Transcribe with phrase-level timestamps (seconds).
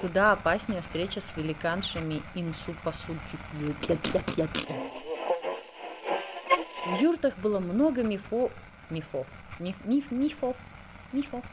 [0.00, 3.40] Куда опаснее встреча с великаншами инсупасульчик.
[6.86, 8.50] В юртах было много мифо...
[8.90, 9.28] мифов.
[9.60, 10.56] Миф, миф, мифов.
[11.12, 11.44] Мифов.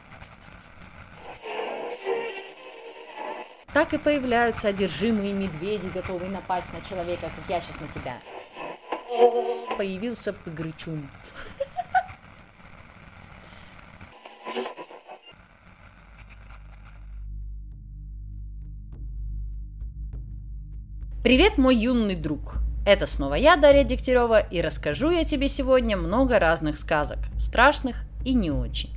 [3.72, 8.18] Так и появляются одержимые медведи, готовые напасть на человека, как я сейчас на тебя.
[9.76, 11.08] Появился Пыгрычун.
[21.30, 22.56] Привет, мой юный друг!
[22.84, 28.34] Это снова я, Дарья Дегтярева, и расскажу я тебе сегодня много разных сказок, страшных и
[28.34, 28.90] не очень.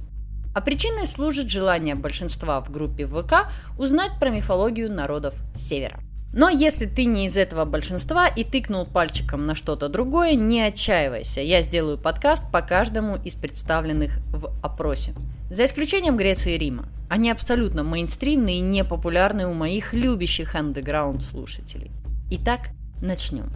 [0.56, 6.00] А причиной служит желание большинства в группе ВК узнать про мифологию народов Севера.
[6.34, 11.40] Но если ты не из этого большинства и тыкнул пальчиком на что-то другое, не отчаивайся.
[11.40, 15.14] Я сделаю подкаст по каждому из представленных в опросе.
[15.52, 16.88] За исключением Греции и Рима.
[17.12, 21.92] Они абсолютно мейнстримные и непопулярны у моих любящих андеграунд слушателей.
[22.36, 23.52] Итак, начнем.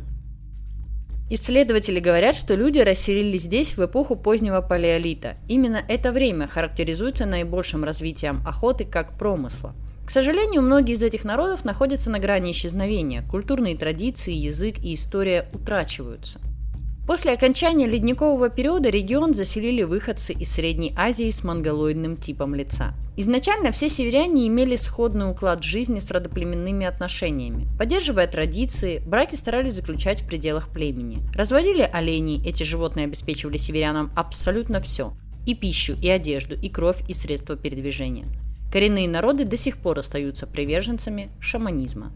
[1.31, 5.37] Исследователи говорят, что люди расселились здесь в эпоху позднего палеолита.
[5.47, 9.73] Именно это время характеризуется наибольшим развитием охоты как промысла.
[10.05, 13.23] К сожалению, многие из этих народов находятся на грани исчезновения.
[13.23, 16.39] Культурные традиции, язык и история утрачиваются.
[17.07, 22.93] После окончания ледникового периода регион заселили выходцы из Средней Азии с монголоидным типом лица.
[23.15, 27.65] Изначально все северяне имели сходный уклад жизни с родоплеменными отношениями.
[27.79, 31.23] Поддерживая традиции, браки старались заключать в пределах племени.
[31.33, 35.13] Разводили оленей, эти животные обеспечивали северянам абсолютно все–
[35.47, 38.27] и пищу, и одежду, и кровь, и средства передвижения.
[38.69, 42.11] Коренные народы до сих пор остаются приверженцами шаманизма.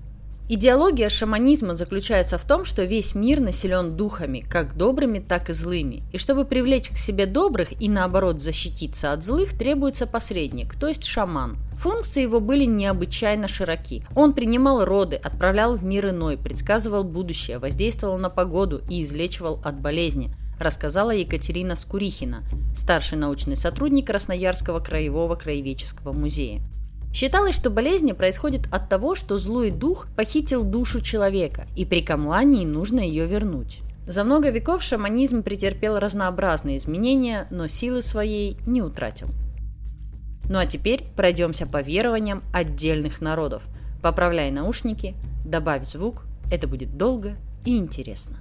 [0.53, 6.03] Идеология шаманизма заключается в том, что весь мир населен духами, как добрыми, так и злыми.
[6.11, 11.05] И чтобы привлечь к себе добрых и наоборот защититься от злых, требуется посредник, то есть
[11.05, 11.55] шаман.
[11.77, 14.03] Функции его были необычайно широки.
[14.13, 19.79] Он принимал роды, отправлял в мир иной, предсказывал будущее, воздействовал на погоду и излечивал от
[19.79, 22.43] болезни рассказала Екатерина Скурихина,
[22.75, 26.61] старший научный сотрудник Красноярского краевого краеведческого музея.
[27.13, 32.65] Считалось, что болезни происходят от того, что злой дух похитил душу человека, и при камлании
[32.65, 33.81] нужно ее вернуть.
[34.07, 39.27] За много веков шаманизм претерпел разнообразные изменения, но силы своей не утратил.
[40.49, 43.63] Ну а теперь пройдемся по верованиям отдельных народов.
[44.01, 47.35] Поправляй наушники, добавь звук, это будет долго
[47.65, 48.37] и интересно.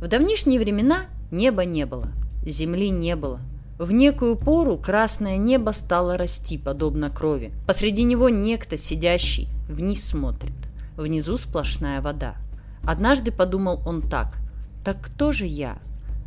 [0.00, 2.08] В давнишние времена неба не было,
[2.44, 3.40] земли не было–
[3.78, 7.52] в некую пору красное небо стало расти, подобно крови.
[7.66, 10.52] Посреди него некто, сидящий, вниз смотрит.
[10.96, 12.34] Внизу сплошная вода.
[12.82, 14.38] Однажды подумал он так.
[14.84, 15.78] «Так кто же я?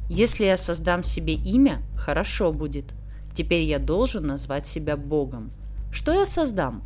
[0.10, 2.94] Если я создам себе имя, хорошо будет.
[3.34, 5.52] Теперь я должен назвать себя Богом.
[5.92, 6.84] Что я создам?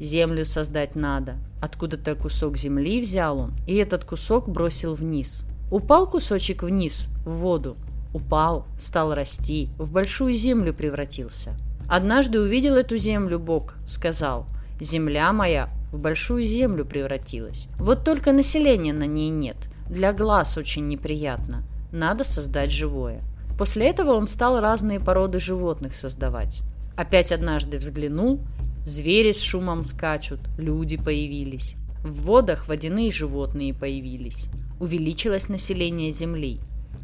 [0.00, 1.36] Землю создать надо.
[1.60, 5.44] Откуда-то кусок земли взял он, и этот кусок бросил вниз.
[5.70, 7.76] Упал кусочек вниз, в воду,
[8.12, 11.54] Упал, стал расти, в большую землю превратился.
[11.88, 14.46] Однажды увидел эту землю Бог, сказал,
[14.80, 17.68] «Земля моя в большую землю превратилась.
[17.78, 19.56] Вот только населения на ней нет.
[19.88, 21.64] Для глаз очень неприятно.
[21.90, 23.22] Надо создать живое».
[23.58, 26.62] После этого он стал разные породы животных создавать.
[26.96, 28.40] Опять однажды взглянул,
[28.84, 31.76] звери с шумом скачут, люди появились.
[32.02, 34.48] В водах водяные животные появились.
[34.80, 36.60] Увеличилось население Земли.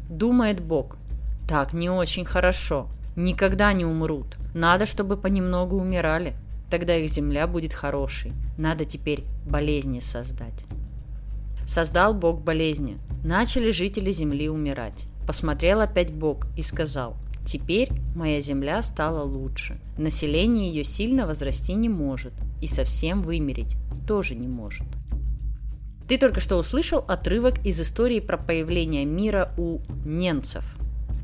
[0.09, 0.97] Думает Бог,
[1.47, 2.87] так не очень хорошо.
[3.15, 4.37] Никогда не умрут.
[4.53, 6.35] Надо, чтобы понемногу умирали.
[6.69, 8.33] Тогда их земля будет хорошей.
[8.57, 10.65] Надо теперь болезни создать.
[11.65, 12.97] Создал Бог болезни.
[13.23, 15.05] Начали жители земли умирать.
[15.27, 17.15] Посмотрел опять Бог и сказал,
[17.45, 19.79] Теперь моя земля стала лучше.
[19.97, 22.33] Население ее сильно возрасти не может.
[22.61, 23.75] И совсем вымереть
[24.07, 24.85] тоже не может.
[26.09, 30.65] Ты только что услышал отрывок из истории про появление мира у немцев.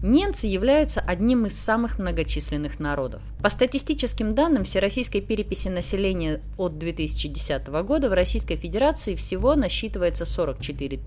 [0.01, 3.21] Ненцы являются одним из самых многочисленных народов.
[3.41, 10.99] По статистическим данным Всероссийской переписи населения от 2010 года в Российской Федерации всего насчитывается 44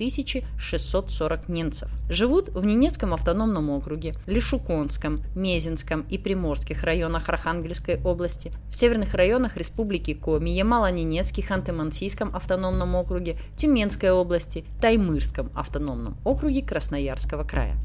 [0.58, 1.90] 640 ненцев.
[2.08, 9.56] Живут в Ненецком автономном округе, Лишуконском, Мезинском и Приморских районах Архангельской области, в северных районах
[9.56, 17.76] Республики Коми, Ямало-Ненецкий, Ханты-Мансийском автономном округе, Тюменской области, Таймырском автономном округе Красноярского края.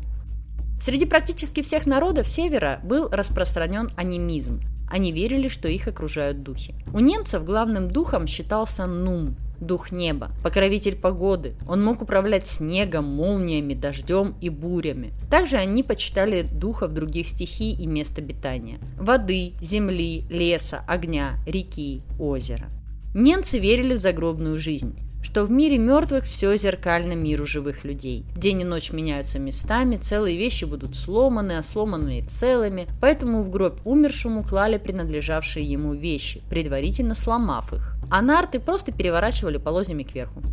[0.84, 4.60] Среди практически всех народов Севера был распространен анимизм.
[4.92, 6.76] Они верили, что их окружают духи.
[6.94, 9.38] У немцев главным духом считался Нум.
[9.62, 11.56] дух неба, покровитель погоды.
[11.70, 15.14] Он мог управлять снегом, молниями, дождем и бурями.
[15.32, 18.80] Также они почитали духов других стихий и мест обитания.
[19.00, 22.70] Воды, земли, леса, огня, реки, озера.
[23.16, 28.26] Ненцы верили в загробную жизнь что в мире мертвых все зеркально миру живых людей.
[28.36, 33.80] День и ночь меняются местами, целые вещи будут сломаны, а сломанные целыми, поэтому в гроб
[33.86, 37.96] умершему клали принадлежавшие ему вещи, предварительно сломав их.
[38.12, 40.44] А нарты просто переворачивали полозьями кверху.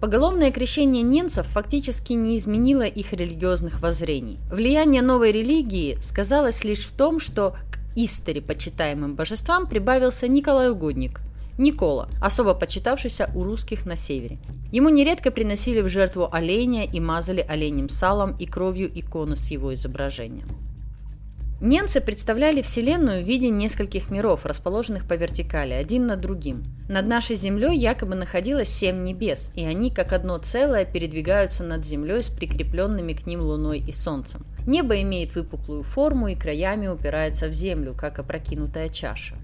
[0.00, 4.38] Поголовное крещение ненцев фактически не изменило их религиозных воззрений.
[4.50, 11.20] Влияние новой религии сказалось лишь в том, что к истори почитаемым божествам прибавился Николай Угодник,
[11.58, 14.38] Никола, особо почитавшийся у русских на севере.
[14.72, 19.72] Ему нередко приносили в жертву оленя и мазали оленем салом и кровью иконы с его
[19.72, 20.48] изображением.
[21.58, 26.64] Немцы представляли Вселенную в виде нескольких миров, расположенных по вертикали, один над другим.
[26.90, 32.22] Над нашей Землей якобы находилось семь небес, и они как одно целое передвигаются над Землей
[32.22, 34.44] с прикрепленными к ним Луной и Солнцем.
[34.66, 39.36] Небо имеет выпуклую форму и краями упирается в Землю, как опрокинутая чаша.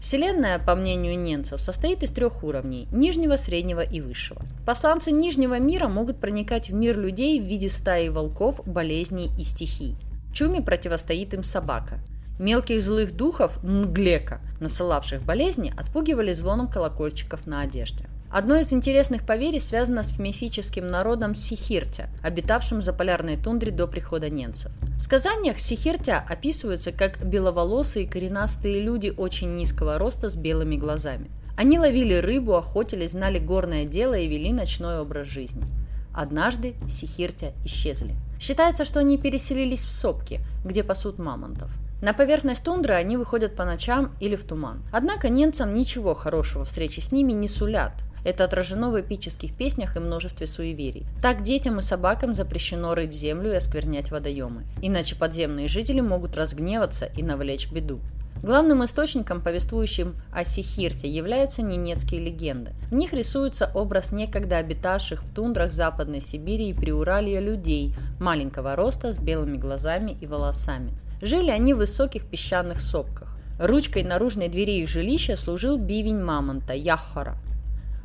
[0.00, 4.42] Вселенная, по мнению ненцев, состоит из трех уровней– нижнего, среднего и высшего.
[4.64, 9.96] Посланцы нижнего мира могут проникать в мир людей в виде стаи волков, болезней и стихий.
[10.32, 11.98] Чуме противостоит им собака.
[12.38, 18.04] Мелких злых духов, нглека, насылавших болезни, отпугивали звоном колокольчиков на одежде.
[18.30, 24.28] Одно из интересных поверий связано с мифическим народом Сихиртя, обитавшим за полярной тундре до прихода
[24.28, 24.72] немцев.
[24.98, 31.30] В сказаниях Сихиртя описываются как беловолосые коренастые люди очень низкого роста с белыми глазами.
[31.56, 35.64] Они ловили рыбу, охотились, знали горное дело и вели ночной образ жизни.
[36.12, 38.16] Однажды Сихиртя исчезли.
[38.40, 41.70] Считается, что они переселились в сопки, где пасут мамонтов.
[42.02, 44.82] На поверхность тундры они выходят по ночам или в туман.
[44.92, 47.92] Однако немцам ничего хорошего встречи с ними не сулят.
[48.26, 51.06] Это отражено в эпических песнях и множестве суеверий.
[51.22, 57.04] Так детям и собакам запрещено рыть землю и осквернять водоемы, иначе подземные жители могут разгневаться
[57.04, 58.00] и навлечь беду.
[58.42, 62.72] Главным источником, повествующим о Сихирте, являются ненецкие легенды.
[62.90, 69.12] В них рисуется образ некогда обитавших в тундрах Западной Сибири и Приуралья людей маленького роста
[69.12, 70.92] с белыми глазами и волосами.
[71.22, 73.28] Жили они в высоких песчаных сопках.
[73.60, 77.38] Ручкой наружной двери их жилища служил бивень мамонта, яхора.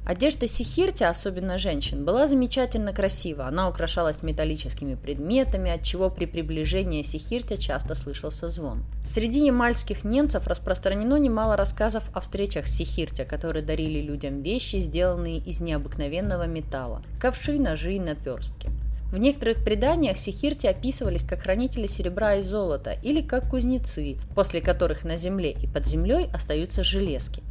[0.04, 3.46] Одежда Сихирти, особенно женщин, была замечательно красива.
[3.46, 8.84] Она украшалась металлическими предметами, от чего при приближении Сихирти часто слышался звон.
[9.06, 15.38] Среди ямальских немцев распространено немало рассказов о встречах с Сихирти, которые дарили людям вещи, сделанные
[15.38, 18.70] из необыкновенного металла– ковши, ножи и наперстки.
[19.12, 25.04] В некоторых преданиях сихирти описывались как хранители серебра и золота или как кузнецы, после которых
[25.04, 27.44] на земле и под землей остаются железки.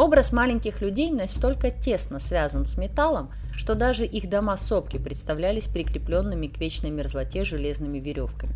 [0.00, 6.56] Образ маленьких людей настолько тесно связан с металлом, что даже их дома-сопки представлялись прикрепленными к
[6.56, 8.54] вечной мерзлоте железными веревками.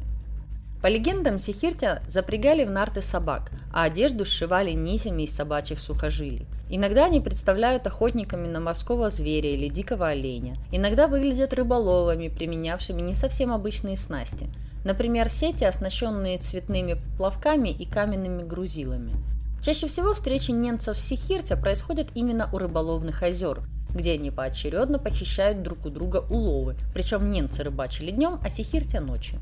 [0.80, 6.46] По легендам, сихиртя запрягали в нарты собак, а одежду сшивали нитями из собачьих сухожилий.
[6.70, 10.56] Иногда они представляют охотниками на морского зверя или дикого оленя.
[10.72, 14.48] Иногда выглядят рыболовами, применявшими не совсем обычные снасти.
[14.82, 19.12] Например, сети, оснащенные цветными плавками и каменными грузилами–
[19.64, 23.62] Чаще всего встречи немцев с Сихиртя происходят именно у рыболовных озер,
[23.94, 29.40] где они поочередно похищают друг у друга уловы, причем немцы рыбачили днем, а Сихиртя ночью.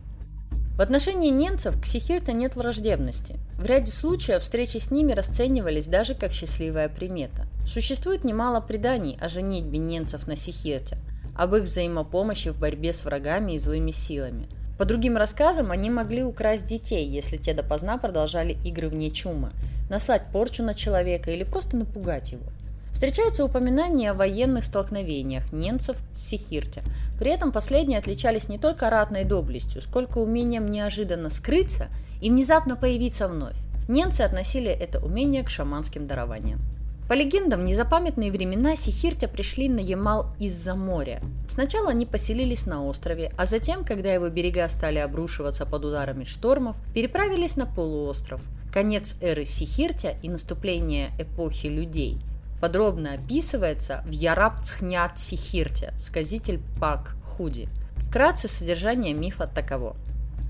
[0.77, 3.35] В отношении немцев к Сихирте нет враждебности.
[3.59, 7.49] В ряде случаев встречи с ними расценивались даже как счастливая примета.
[7.67, 10.99] Существует немало преданий о женитьбе немцев на Сихирте,
[11.37, 14.47] об их взаимопомощи в борьбе с врагами и злыми силами.
[14.79, 19.53] По другим рассказам, они могли украсть детей, если те допоздна продолжали игры вне чума,
[19.89, 22.45] наслать порчу на человека или просто напугать его.
[22.93, 26.83] Встречаются упоминания о военных столкновениях немцев с Сихирте.
[27.19, 31.89] При этом последние отличались не только ратной доблестью, сколько умением неожиданно скрыться
[32.21, 33.57] и внезапно появиться вновь.
[33.89, 36.61] Немцы относили это умение к шаманским дарованиям.
[37.09, 41.21] По легендам, в незапамятные времена Сихиртя пришли на Ямал из-за моря.
[41.49, 46.77] Сначала они поселились на острове, а затем, когда его берега стали обрушиваться под ударами штормов,
[46.95, 48.41] переправились на полуостров–
[48.73, 52.19] Конец эры Сихиртя и наступление эпохи людей
[52.59, 57.69] подробно описывается в Ярабцхнят Сихирте, сказитель Пак Худи.
[57.97, 59.95] Вкратце содержание мифа таково.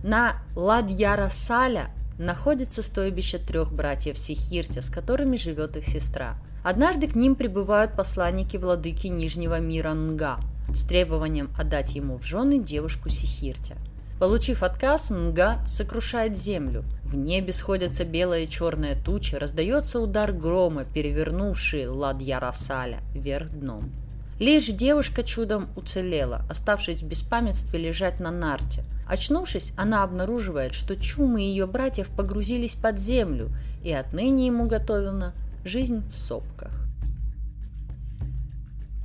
[0.04, 6.36] На Ладьярасаля находится стойбище трех братьев Сихиртя, с которыми живет их сестра.
[6.62, 10.38] Однажды к ним прибывают посланники владыки Нижнего мира Нга
[10.72, 13.76] с требованием отдать ему в жены девушку Сихиртя.
[14.22, 16.84] Получив отказ, Нга сокрушает землю.
[17.02, 23.90] В небе сходятся белая и черная туча, раздается удар грома, перевернувший Ладьярасаля вверх дном.
[24.38, 28.84] Лишь девушка чудом уцелела, оставшись в беспамятстве лежать на нарте.
[29.08, 33.50] Очнувшись, она обнаруживает, что чумы ее братьев погрузились под землю,
[33.82, 35.32] и отныне ему готовена
[35.64, 36.81] жизнь в сопках.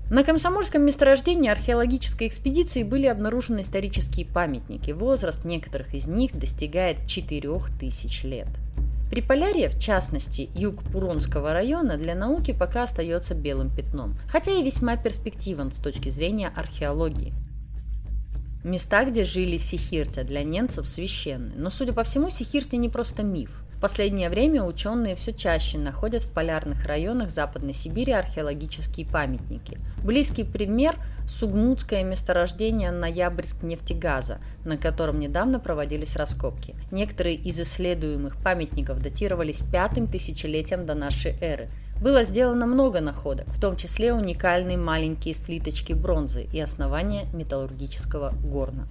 [0.09, 4.91] На Комсомольском месторождении археологической экспедиции были обнаружены исторические памятники.
[4.91, 8.47] Возраст некоторых из них достигает 4000 лет.
[9.09, 14.63] При Полярье, в частности, юг Пуронского района, для науки пока остается белым пятном, хотя и
[14.63, 17.33] весьма перспективен с точки зрения археологии.
[18.63, 23.61] Места, где жили сихирты, для немцев священны, но, судя по всему, сихирты не просто миф–
[23.77, 29.77] в последнее время ученые все чаще находят в полярных районах Западной Сибири археологические памятники.
[30.03, 30.95] Близкий пример–
[31.27, 36.73] Сугмутское месторождение Ноябрьск нефтегаза, на котором недавно проводились раскопки.
[36.89, 41.67] Некоторые из исследуемых памятников датировались пятым тысячелетием до нашей эры.
[42.01, 48.87] Было сделано много находок, в том числе уникальные маленькие слиточки бронзы и основания металлургического горна.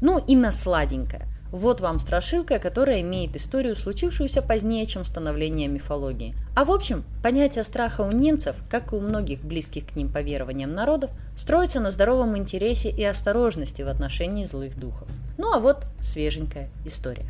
[0.00, 1.26] Ну и на сладенькое.
[1.52, 6.34] Вот вам страшилка, которая имеет историю, случившуюся позднее, чем становление мифологии.
[6.56, 10.22] А в общем, понятие страха у немцев, как и у многих близких к ним по
[10.22, 15.06] верованиям народов, строится на здоровом интересе и осторожности в отношении злых духов.
[15.36, 17.26] Ну а вот свеженькая история.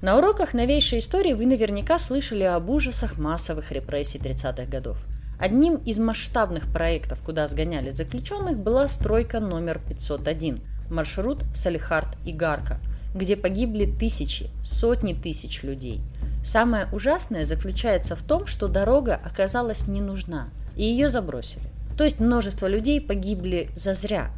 [0.00, 4.96] На уроках новейшей истории вы наверняка слышали об ужасах массовых репрессий 30-х годов.
[5.38, 12.78] Одним из масштабных проектов, куда сгоняли заключенных, была стройка номер 501– маршрут Салихард-Игарка,
[13.14, 16.00] где погибли тысячи, сотни тысяч людей.
[16.44, 21.62] Самое ужасное заключается в том, что дорога оказалась не нужна, и ее забросили.
[21.96, 24.30] То есть множество людей погибли зазря.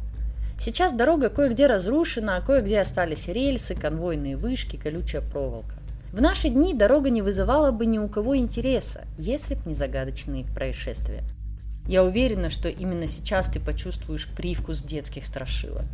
[0.59, 5.73] Сейчас дорога кое-где разрушена, а кое-где остались рельсы, конвойные вышки, колючая проволока.
[6.13, 10.45] В наши дни дорога не вызывала бы ни у кого интереса, если б не загадочные
[10.45, 11.23] происшествия.
[11.87, 15.85] Я уверена, что именно сейчас ты почувствуешь привкус детских страшилок.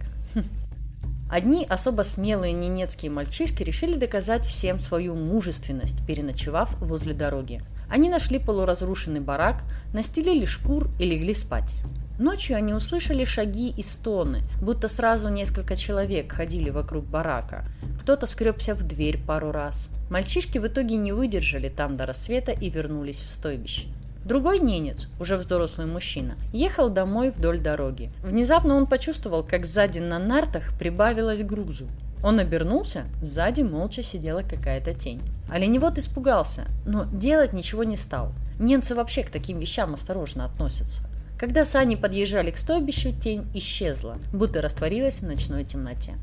[1.29, 7.61] Одни особо смелые ненецкие мальчишки решили доказать всем свою мужественность, переночевав возле дороги.
[7.89, 9.63] Они нашли полуразрушенный барак,
[9.93, 11.73] настелили шкур и легли спать.
[12.19, 17.65] Ночью они услышали шаги и стоны, будто сразу несколько человек ходили вокруг барака.
[18.01, 19.89] Кто-то скребся в дверь пару раз.
[20.11, 23.87] Мальчишки в итоге не выдержали там до рассвета и вернулись в стойбище.
[24.25, 28.09] Другой ненец, уже взрослый мужчина, ехал домой вдоль дороги.
[28.23, 31.87] Внезапно он почувствовал, как сзади на нартах прибавилось грузу.
[32.23, 35.21] Он обернулся, сзади молча сидела какая-то тень.
[35.51, 38.31] Оленевод испугался, но делать ничего не стал.
[38.59, 41.01] Ненцы вообще к таким вещам осторожно относятся.
[41.37, 46.13] Когда сани подъезжали к стойбищу, тень исчезла, будто растворилась в ночной темноте.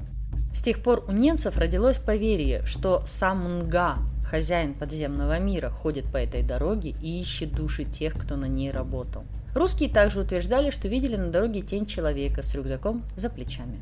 [0.54, 3.98] С тех пор у ненцев родилось поверье, что сам Нга,
[4.30, 9.24] хозяин подземного мира, ходит по этой дороге и ищет души тех, кто на ней работал.
[9.54, 13.78] Русские также утверждали, что видели на дороге тень человека с рюкзаком за плечами.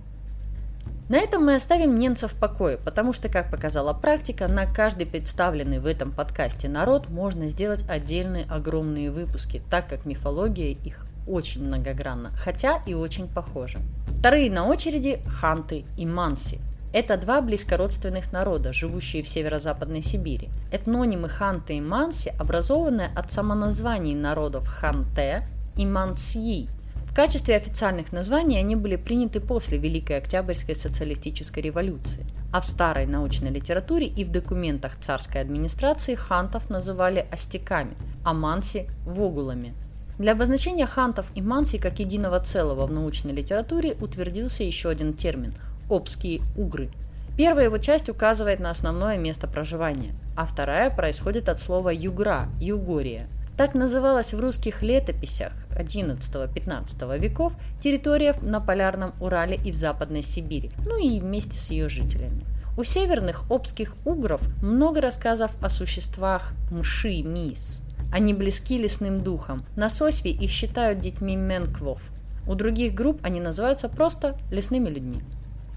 [1.10, 5.78] На этом мы оставим немцев в покое, потому что, как показала практика, на каждый представленный
[5.78, 12.30] в этом подкасте народ можно сделать отдельные огромные выпуски, так как мифология их очень многогранна,
[12.30, 13.78] хотя и очень похожа.
[14.18, 16.58] Вторые на очереди– ханты и манси.
[16.90, 20.48] Это два близкородственных народа, живущие в северо-западной Сибири.
[20.72, 25.42] Этнонимы ханты и манси образованы от самоназваний народов ханте
[25.76, 26.66] и мансьи.
[27.04, 32.24] В качестве официальных названий они были приняты после Великой Октябрьской социалистической революции.
[32.52, 37.92] А в старой научной литературе и в документах царской администрации хантов называли остяками,
[38.24, 39.74] а манси– вогулами–
[40.18, 45.54] для обозначения хантов и манси как единого целого в научной литературе утвердился еще один термин–
[45.88, 46.88] обские угры.
[47.36, 53.26] Первая его часть указывает на основное место проживания, а вторая происходит от слова «югра»– «югория».
[53.56, 60.70] Так называлась в русских летописях XI-XV веков территория на Полярном Урале и в Западной Сибири,
[60.86, 62.44] ну и вместе с ее жителями.
[62.76, 67.80] У северных обских угров много рассказов о существах мши-мис–
[68.10, 69.64] они близки лесным духам.
[69.76, 72.00] На Сосве их считают детьми менквов.
[72.46, 75.20] У других групп они называются просто лесными людьми.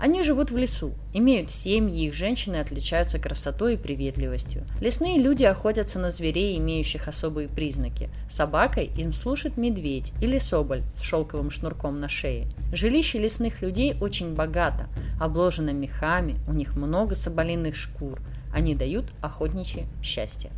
[0.01, 4.63] Они живут в лесу, имеют семьи, их женщины отличаются красотой и приветливостью.
[4.79, 8.09] Лесные люди охотятся на зверей, имеющих особые признаки.
[8.27, 12.47] Собакой им служит медведь или соболь с шелковым шнурком на шее.
[12.73, 14.87] Жилище лесных людей очень богато,
[15.19, 18.19] обложено мехами, у них много соболиных шкур.
[18.51, 20.49] Они дают охотничье счастье.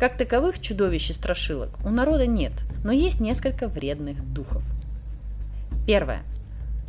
[0.00, 2.52] Как таковых чудовищ и страшилок у народа нет,
[2.82, 4.64] но есть несколько вредных духов.
[5.86, 6.24] Первое.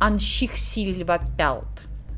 [0.00, 1.75] Анщихсильвапялт,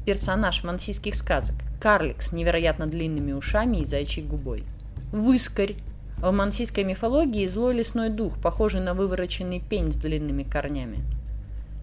[0.08, 4.64] персонаж мансийских сказок, карлик с невероятно длинными ушами и зайчьей губой.
[5.12, 5.76] Выскарь,
[6.16, 11.00] в мансийской мифологии злой лесной дух, похожий на вывороченный пень с длинными корнями.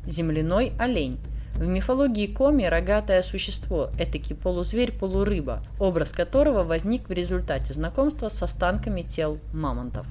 [0.08, 1.20] Земляной олень.
[1.54, 9.04] В мифологии Коми рогатое существо, этакий полузверь-полурыба, образ которого возник в результате знакомства с останками
[9.04, 10.08] тел мамонтов.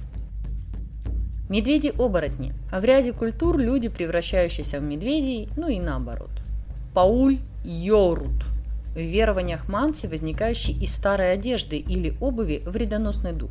[1.49, 2.53] Медведи-оборотни.
[2.71, 6.31] А в ряде культур люди, превращающиеся в медведей, ну и наоборот.
[6.93, 8.45] Пауль Йорут.
[8.93, 13.49] В верованиях манси, возникающий из старой одежды или обуви вредоносный дух.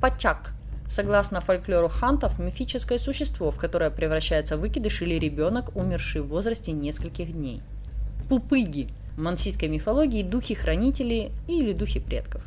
[0.00, 0.52] Пачак.
[0.88, 7.32] Согласно фольклору хантов, мифическое существо, в которое превращается выкидыш или ребенок, умерший в возрасте нескольких
[7.32, 7.60] дней.
[8.28, 8.88] Пупыги.
[9.16, 12.44] В мансийской мифологии духи-хранители или духи предков.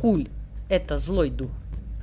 [0.00, 0.28] Куль–
[0.68, 1.50] это злой дух.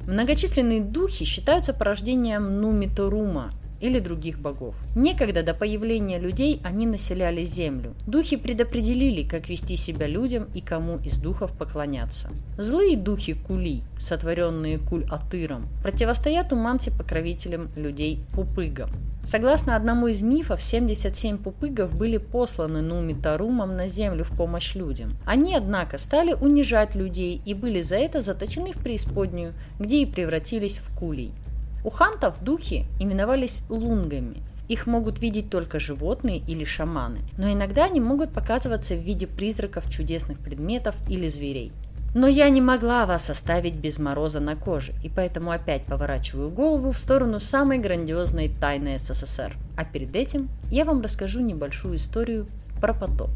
[0.06, 4.76] Многочисленные духи считаются порождением Нумиторума, или других богов.
[4.96, 7.94] Некогда до появления людей они населяли землю.
[8.08, 12.30] Духи предопределили, как вести себя людям и кому из духов поклоняться.
[12.58, 18.90] Злые духи Кули, сотворенные Куль-Атыром, противостоят Умансе покровителям людей Пупыгам.
[19.26, 25.14] Согласно одному из мифов, 77 пупыгов были посланы Нумитарумом на землю в помощь людям.
[25.26, 30.80] Они, однако, стали унижать людей и были за это заточены в преисподнюю, где и превратились
[30.80, 31.32] в кулей.
[31.84, 34.44] У хантов духи именовались лунгами.
[34.68, 39.90] Их могут видеть только животные или шаманы, но иногда они могут показываться в виде призраков
[39.90, 41.72] чудесных предметов или зверей.
[42.14, 46.92] Но я не могла вас оставить без мороза на коже, и поэтому опять поворачиваю голову
[46.92, 49.56] в сторону самой грандиозной тайны СССР.
[49.78, 52.46] А перед этим я вам расскажу небольшую историю
[52.82, 53.30] про потоп.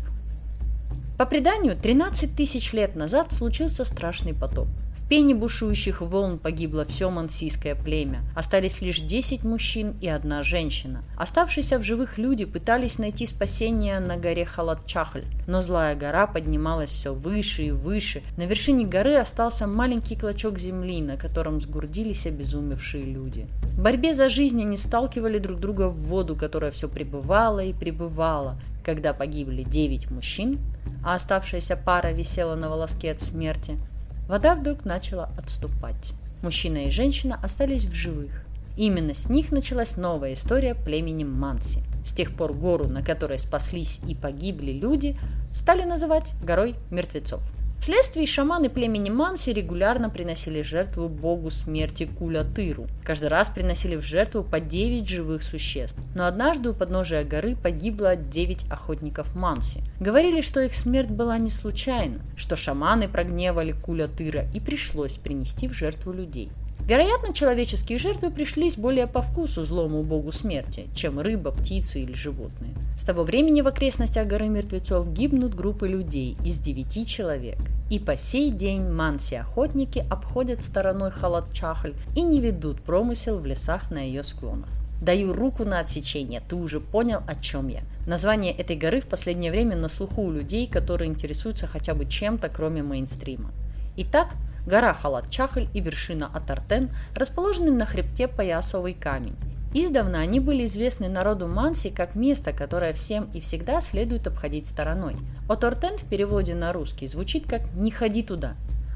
[1.17, 4.67] По преданию, 13 тысяч лет назад случился страшный потоп–
[5.13, 8.22] пене бушующих волн погибло все мансийское племя.
[8.36, 11.03] Остались лишь 10 мужчин и одна женщина.
[11.20, 17.13] Оставшиеся в живых люди пытались найти спасение на горе Халатчахль, но злая гора поднималась все
[17.13, 18.24] выше и выше.
[18.38, 23.46] На вершине горы остался маленький клочок земли, на котором сгурдились обезумевшие люди.
[23.77, 28.58] В борьбе за жизнь они сталкивали друг друга в воду, которая все пребывала и пребывала.
[28.84, 30.58] Когда погибли 9 мужчин,
[31.05, 33.77] а оставшаяся пара висела на волоске от смерти–
[34.27, 36.13] Вода вдруг начала отступать.
[36.41, 38.45] Мужчина и женщина остались в живых.
[38.77, 41.79] Именно с них началась новая история племени Манси.
[42.05, 45.15] С тех пор гору, на которой спаслись и погибли люди,
[45.53, 47.41] стали называть горой мертвецов.
[47.84, 52.88] Вследствие шаманы племени Манси регулярно приносили жертву богу смерти Кулятыру.
[53.04, 56.00] Каждый раз приносили в жертву по 9 живых существ.
[56.15, 59.82] Но однажды у подножия горы погибло 9 охотников Манси.
[60.00, 65.74] Говорили, что их смерть была не случайна, что шаманы прогневали Кулятыра и пришлось принести в
[65.74, 66.48] жертву людей.
[66.86, 72.72] Вероятно, человеческие жертвы пришлись более по вкусу злому богу смерти, чем рыба, птицы или животные.
[72.98, 77.58] С того времени в окрестностях горы мертвецов гибнут группы людей из девяти человек.
[77.89, 84.00] И по сей день манси-охотники обходят стороной Халат-Чахль и не ведут промысел в лесах на
[84.00, 84.69] ее склонах.
[85.02, 87.82] Даю руку на отсечение, ты уже понял, о чем я.
[88.08, 92.50] Название этой горы в последнее время на слуху у людей, которые интересуются хотя бы чем-то,
[92.50, 93.52] кроме мейнстрима.
[93.98, 94.28] Итак,
[94.65, 99.36] гора Халат-Чахль и вершина Атартен расположены на хребте Поясовый камень.
[99.73, 105.15] Издавна они были известны народу Манси как место, которое всем и всегда следует обходить стороной.
[105.49, 108.54] Отортен в переводе на русский звучит как «не ходи туда»,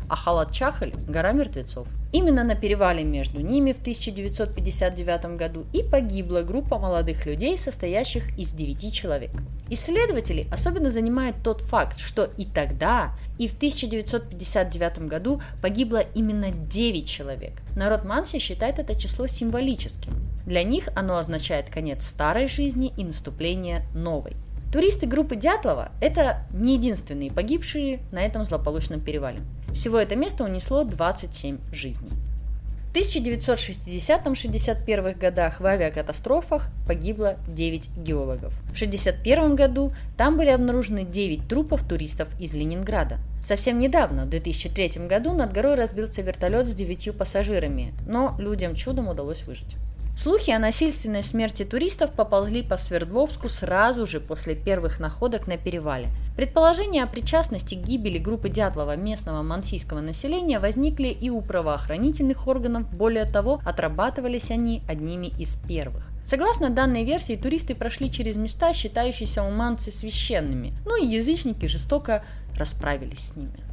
[0.09, 1.87] а Халат-Чахаль– гора мертвецов.
[2.13, 8.51] Именно на перевале между ними в 1959 году и погибла группа молодых людей, состоящих из
[8.51, 9.31] девяти человек.
[9.69, 17.07] Исследователи особенно занимает тот факт, что и тогда, и в 1959 году погибло именно 9
[17.07, 17.53] человек.
[17.75, 20.13] Народ Манси считает это число символическим.
[20.45, 24.33] Для них оно означает конец старой жизни и наступление новой.
[24.71, 29.39] Туристы группы Дятлова– это не единственные погибшие на этом злополучном перевале.
[29.73, 32.11] Всего это место унесло 27 жизней.
[32.97, 38.51] В 1960-61 годах в авиакатастрофах погибло 9 геологов.
[38.73, 43.19] В 1961 году там были обнаружены 9 трупов туристов из Ленинграда.
[43.45, 49.09] Совсем недавно, в 2003 году, над горой разбился вертолет с 9 пассажирами, но людям чудом
[49.09, 49.75] удалось выжить.
[50.17, 56.07] Слухи о насильственной смерти туристов поползли по Свердловску сразу же после первых находок на перевале.
[56.35, 62.91] Предположения о причастности к гибели группы Дятлова местного мансийского населения возникли и у правоохранительных органов,
[62.95, 66.09] более того, отрабатывались они одними из первых.
[66.25, 72.23] Согласно данной версии, туристы прошли через места, считающиеся у манцы священными, ну и язычники жестоко
[72.57, 73.66] расправились с ними.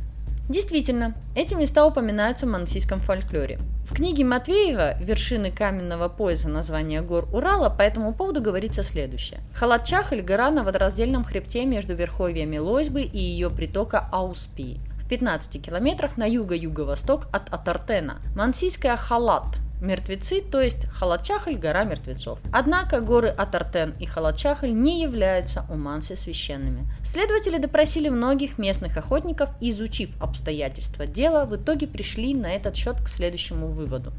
[0.48, 3.59] Действительно, эти места упоминаются в мансийском фольклоре.
[3.88, 6.48] В книге Матвеева «Вершины каменного пояса.
[6.48, 9.40] Название гор Урала» по этому поводу говорится следующее.
[9.54, 16.16] Халатчахаль– гора на водораздельном хребте между верховьями Лойсбы и ее притока Ауспии в 15 километрах
[16.16, 18.16] на юго-юго-восток от Атартена.
[18.35, 19.44] Мансийская Халат
[19.84, 22.38] мертвецы, то есть Халачахаль– гора мертвецов.
[22.52, 26.86] Однако горы Атартен и Халачахаль не являются у Манси священными.
[27.04, 32.96] Следователи допросили многих местных охотников и, изучив обстоятельства дела, в итоге пришли на этот счет
[32.96, 34.12] к следующему выводу.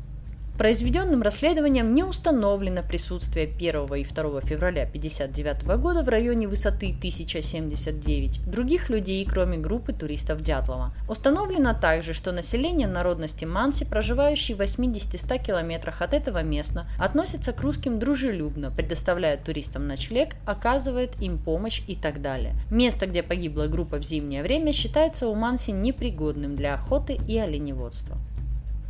[0.57, 8.49] Произведенным расследованием не установлено присутствие 1 и 2 февраля 1959 года в районе высоты 1079
[8.49, 10.93] других людей, кроме группы туристов Дятлова.
[11.09, 17.59] Установлено также, что население народности Манси, проживающее в 80-100 километрах от этого места, относится к
[17.59, 22.53] русским дружелюбно, предоставляет туристам ночлег, оказывает им помощь и так далее.
[22.71, 28.15] Место, где погибла группа в зимнее время, считается у Манси непригодным для охоты и оленеводства.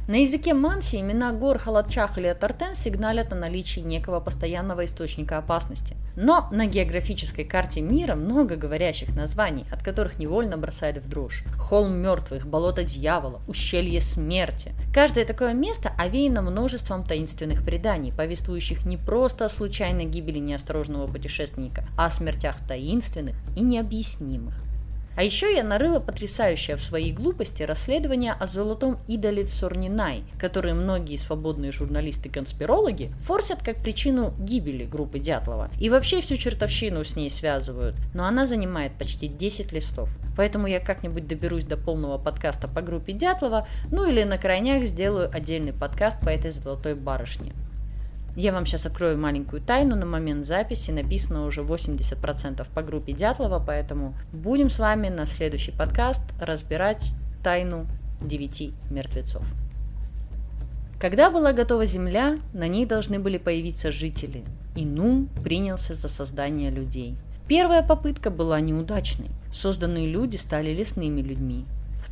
[0.08, 5.96] На языке манси имена гор Халатчах или Атартен сигналят о наличии некого постоянного источника опасности.
[6.16, 11.44] Но на географической карте мира много говорящих названий, от которых невольно бросает в дрожь.
[11.58, 14.74] Холм мертвых, болото дьявола, ущелье смерти.
[14.94, 21.84] Каждое такое место овеяно множеством таинственных преданий, повествующих не просто о случайной гибели неосторожного путешественника,
[21.98, 24.54] а о смертях таинственных и необъяснимых.
[25.16, 31.16] А еще я нарыла потрясающее в своей глупости расследование о золотом идоле Цорнинай, который многие
[31.16, 35.70] свободные журналисты-конспирологи форсят как причину гибели группы Дятлова.
[35.80, 40.10] И вообще всю чертовщину с ней связывают, но она занимает почти 10 листов.
[40.36, 45.30] Поэтому я как-нибудь доберусь до полного подкаста по группе Дятлова, ну или на крайнях сделаю
[45.34, 47.54] отдельный подкаст по этой золотой барышне.
[48.36, 49.96] Я вам сейчас открою маленькую тайну.
[49.96, 55.72] На момент записи написано уже 80% по группе Дятлова, поэтому будем с вами на следующий
[55.72, 57.12] подкаст разбирать
[57.44, 57.86] тайну
[58.22, 59.44] девяти мертвецов.
[61.00, 64.44] Когда была готова земля, на ней должны были появиться жители,
[64.76, 67.16] и Нум принялся за создание людей.
[67.48, 69.30] Первая попытка была неудачной.
[69.54, 71.64] Созданные люди стали лесными людьми.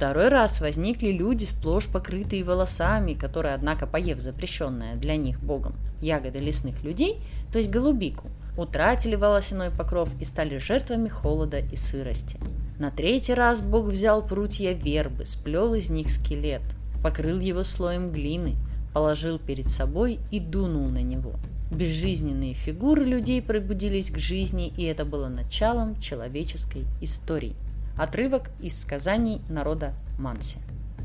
[0.04, 6.40] Второй раз возникли люди, сплошь покрытые волосами, которые, однако, поев запрещенное для них Богом ягоды
[6.40, 7.22] лесных людей,
[7.54, 12.38] то есть голубику, утратили волосяной покров и стали жертвами холода и сырости.
[12.80, 16.64] На третий раз Бог взял прутья вербы, сплел из них скелет,
[17.02, 18.56] покрыл его слоем глины,
[18.94, 21.32] положил перед собой и дунул на него.
[21.72, 27.56] Безжизненные фигуры людей пробудились к жизни, и это было началом человеческой истории.
[27.98, 30.58] Отрывок из сказаний народа Манси.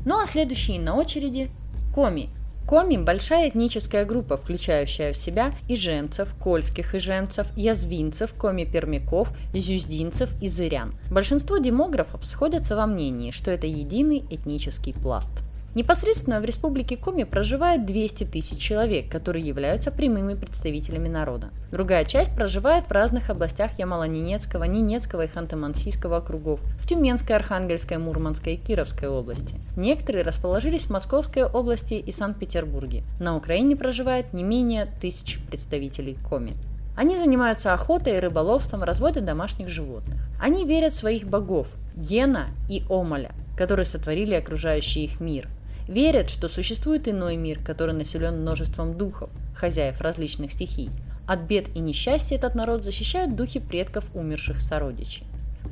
[0.05, 1.49] Ну а следующие на очереди–
[1.93, 2.29] Коми.
[2.67, 10.93] Коми– большая этническая группа, включающая в себя ижемцев, кольских ижемцев, язвинцев, коми-пермяков, зюздинцев и зырян.
[11.09, 15.31] Большинство демографов сходятся во мнении, что это единый этнический пласт–
[15.75, 21.49] Непосредственно в республике Коми проживает 200 тысяч человек, которые являются прямыми представителями народа.
[21.71, 28.55] Другая часть проживает в разных областях Ямало-Ненецкого, Ненецкого и Ханты-Мансийского округов, в Тюменской, Архангельской, Мурманской
[28.55, 29.53] и Кировской области.
[29.77, 33.03] Некоторые расположились в Московской области и Санкт-Петербурге.
[33.19, 36.53] На Украине проживает не менее тысячи представителей Коми.
[36.97, 40.17] Они занимаются охотой и рыболовством, разводят домашних животных.
[40.41, 45.47] Они верят в своих богов– Йена и Омаля, которые сотворили окружающий их мир–
[45.89, 50.91] Верят, что существует иной мир, который населен множеством духов, хозяев различных стихий.
[51.27, 55.23] От бед и несчастья этот народ защищают духи предков умерших сородичей.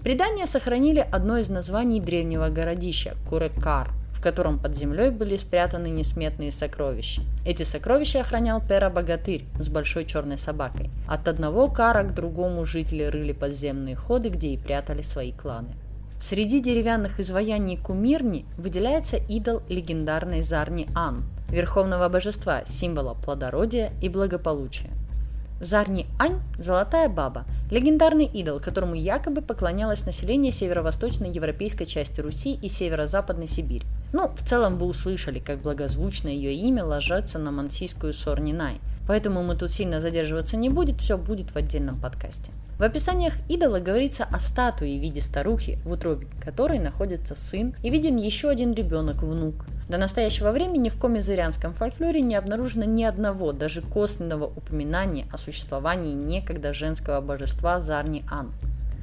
[0.01, 6.51] Предания сохранили одно из названий древнего городища– Курекар, в котором под землей были спрятаны несметные
[6.51, 7.21] сокровища.
[7.45, 10.89] Эти сокровища охранял Пера-богатырь с большой черной собакой.
[11.07, 15.75] От одного кара к другому жители рыли подземные ходы, где и прятали свои кланы.
[16.19, 24.89] Среди деревянных изваяний кумирни выделяется идол легендарной Зарни Ан, верховного божества, символа плодородия и благополучия.
[25.61, 32.69] Зарни Ань– золотая баба, легендарный идол, которому якобы поклонялось население северо-восточной европейской части Руси и
[32.69, 33.85] северо-западной Сибири.
[34.13, 39.55] Ну, в целом вы услышали, как благозвучно ее имя ложится на мансийскую Сорнинай, поэтому мы
[39.55, 42.51] тут сильно задерживаться не будет, все будет в отдельном подкасте.
[42.77, 47.89] В описаниях идола говорится о статуе в виде старухи, в утробе которой находится сын, и
[47.89, 49.65] виден еще один ребенок, внук.
[49.89, 56.13] До настоящего времени в комизырянском фольклоре не обнаружено ни одного, даже косвенного упоминания о существовании
[56.13, 58.51] некогда женского божества Зарни-Ан.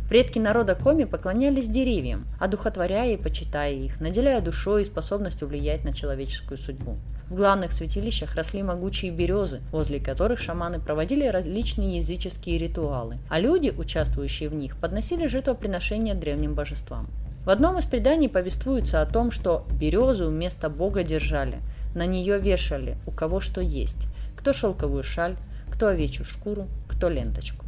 [0.09, 5.93] Предки народа Коми поклонялись деревьям, одухотворяя и почитая их, наделяя душой и способностью влиять на
[5.93, 6.97] человеческую судьбу.
[7.31, 13.73] В главных святилищах росли могучие березы, возле которых шаманы проводили различные языческие ритуалы, а люди,
[13.77, 17.07] участвующие в них, подносили жертвоприношения древним божествам.
[17.47, 21.59] В одном из преданий повествуется о том, что березу вместо Бога держали,
[21.95, 24.07] на нее вешали, у кого что есть,
[24.37, 25.37] кто шелковую шаль,
[25.71, 27.64] кто овечью шкуру, кто ленточку.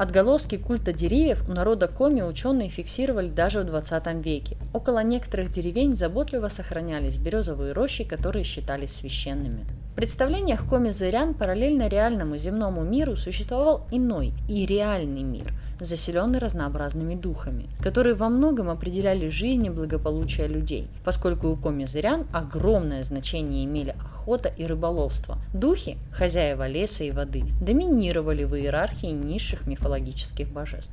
[0.00, 4.56] Отголоски культа деревьев у народа Коми ученые фиксировали даже в 20 веке.
[4.72, 9.66] Около некоторых деревень заботливо сохранялись березовые рощи, которые считались священными.
[9.92, 15.52] В представлениях коми-зырян параллельно реальному земному миру существовал иной и реальный мир,
[15.84, 23.04] заселенный разнообразными духами, которые во многом определяли жизнь и благополучие людей, поскольку у коми-зырян огромное
[23.04, 25.38] значение имели охота и рыболовство.
[25.54, 30.92] Духи, хозяева леса и воды, доминировали в иерархии низших мифологических божеств.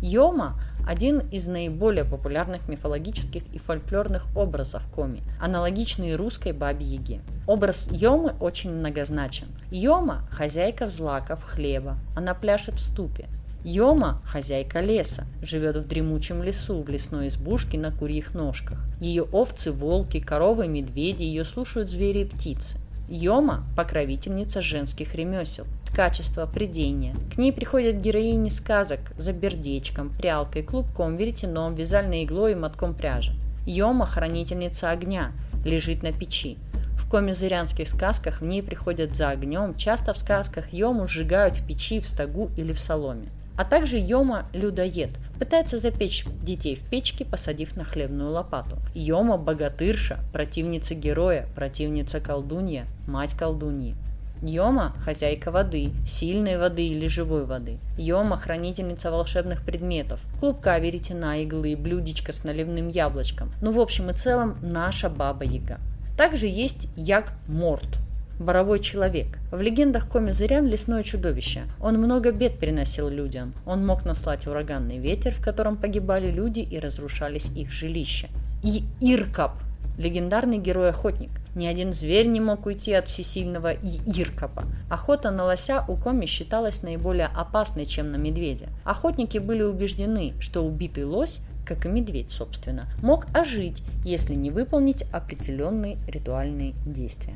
[0.00, 0.54] Йома–
[0.86, 7.20] один из наиболее популярных мифологических и фольклорных образов коми, аналогичный русской бабе-яге.
[7.46, 9.48] Образ Йомы очень многозначен.
[9.70, 13.26] Йома– хозяйка взлаков, хлеба, она пляшет в ступе.
[13.64, 18.78] Йома– хозяйка леса, живет в дремучем лесу, в лесной избушке на курьих ножках.
[19.00, 22.78] Ее овцы, волки, коровы, медведи, ее слушают звери и птицы.
[23.08, 27.16] Йома– покровительница женских ремесел, ткачества, придения.
[27.34, 33.32] К ней приходят героини сказок за бердечком, прялкой, клубком, веретеном, вязальной иглой и мотком пряжи.
[33.66, 35.32] Йома– хранительница огня,
[35.64, 36.58] лежит на печи.
[36.96, 41.98] В комизырянских сказках в ней приходят за огнем, часто в сказках Йому сжигают в печи,
[41.98, 47.76] в стогу или в соломе а также Йома– людоед, пытается запечь детей в печке, посадив
[47.76, 48.76] на хлебную лопату.
[48.94, 53.96] Йома– богатырша, противница героя, противница колдунья, мать колдуньи.
[54.42, 57.78] Йома– хозяйка воды, сильной воды или живой воды.
[57.98, 63.50] Йома– хранительница волшебных предметов, клубка веретена, иглы, блюдечко с наливным яблочком.
[63.60, 65.78] Ну, в общем и целом, наша баба-яга.
[66.16, 67.88] Также есть як-морт–
[68.38, 69.38] Боровой человек.
[69.50, 71.62] В легендах Коми-Зырян лесное чудовище.
[71.80, 73.52] Он много бед приносил людям.
[73.66, 78.28] Он мог наслать ураганный ветер, в котором погибали люди и разрушались их жилища.
[78.62, 79.56] И Иркап.
[79.98, 81.30] Легендарный герой-охотник.
[81.56, 84.62] Ни один зверь не мог уйти от всесильного Иркапа.
[84.88, 88.68] Охота на лося у Коми считалась наиболее опасной, чем на медведя.
[88.84, 95.04] Охотники были убеждены, что убитый лось как и медведь, собственно, мог ожить, если не выполнить
[95.12, 97.34] определенные ритуальные действия.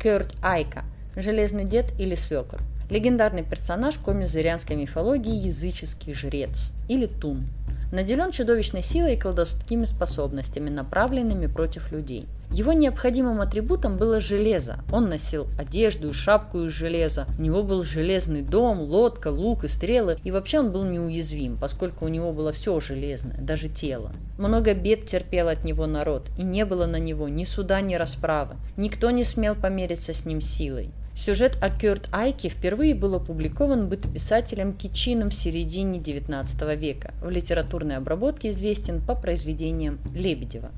[0.00, 0.84] Кёрт Айка,
[1.16, 2.60] Железный дед или свекор.
[2.88, 7.42] Легендарный персонаж коми-зырянской мифологии языческий жрец или тун.
[7.92, 14.78] Наделен чудовищной силой и колдовскими способностями, направленными против людей– его необходимым атрибутом было железо.
[14.90, 17.26] Он носил одежду и шапку из железа.
[17.38, 20.16] У него был железный дом, лодка, лук и стрелы.
[20.24, 24.10] И вообще он был неуязвим, поскольку у него было все железное, даже тело.
[24.38, 28.56] Много бед терпел от него народ, и не было на него ни суда, ни расправы.
[28.76, 30.90] Никто не смел помериться с ним силой.
[31.18, 37.12] Сюжет о Кёрт Айке впервые был опубликован бытописателем Кичином в середине XIX века.
[37.20, 40.70] В литературной обработке известен по произведениям Лебедева.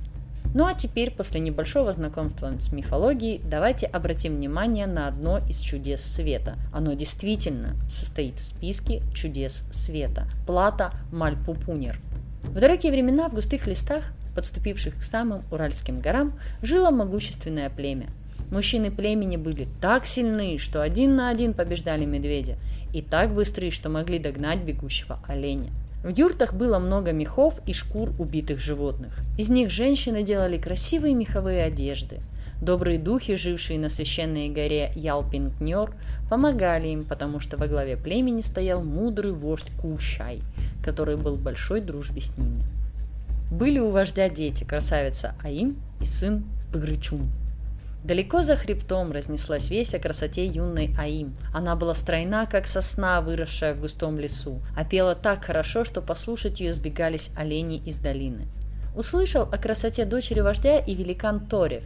[0.55, 6.01] Ну а теперь, после небольшого знакомства с мифологией, давайте обратим внимание на одно из чудес
[6.01, 6.57] света.
[6.73, 10.25] Оно действительно состоит в списке чудес света.
[10.47, 12.01] Плата Мальпупунер.
[12.45, 18.07] В далекие времена в густых листах, подступивших к самым Уральским горам, жило могущественное племя.
[18.51, 22.57] Мужчины племени были так сильны, что один на один побеждали медведя,
[22.93, 25.71] и так быстры, что могли догнать бегущего оленя.
[26.03, 29.19] В юртах было много мехов и шкур убитых животных.
[29.39, 32.21] Из них женщины делали красивые меховые одежды.
[32.61, 35.93] Добрые духи, жившие на священной горе Ялпингнер,
[36.29, 40.41] помогали им, потому что во главе племени стоял мудрый вождь Кушай,
[40.83, 42.63] который был в большой дружбе с ними.
[43.51, 47.29] Были у вождя дети, красавица Аим и сын Пыгрычун.
[48.03, 51.35] Далеко за хребтом разнеслась весть о красоте юной Аим.
[51.53, 56.61] Она была стройна, как сосна, выросшая в густом лесу, а пела так хорошо, что послушать
[56.61, 58.47] ее сбегались олени из долины.
[58.97, 61.85] Услышал о красоте дочери вождя и великан Торев,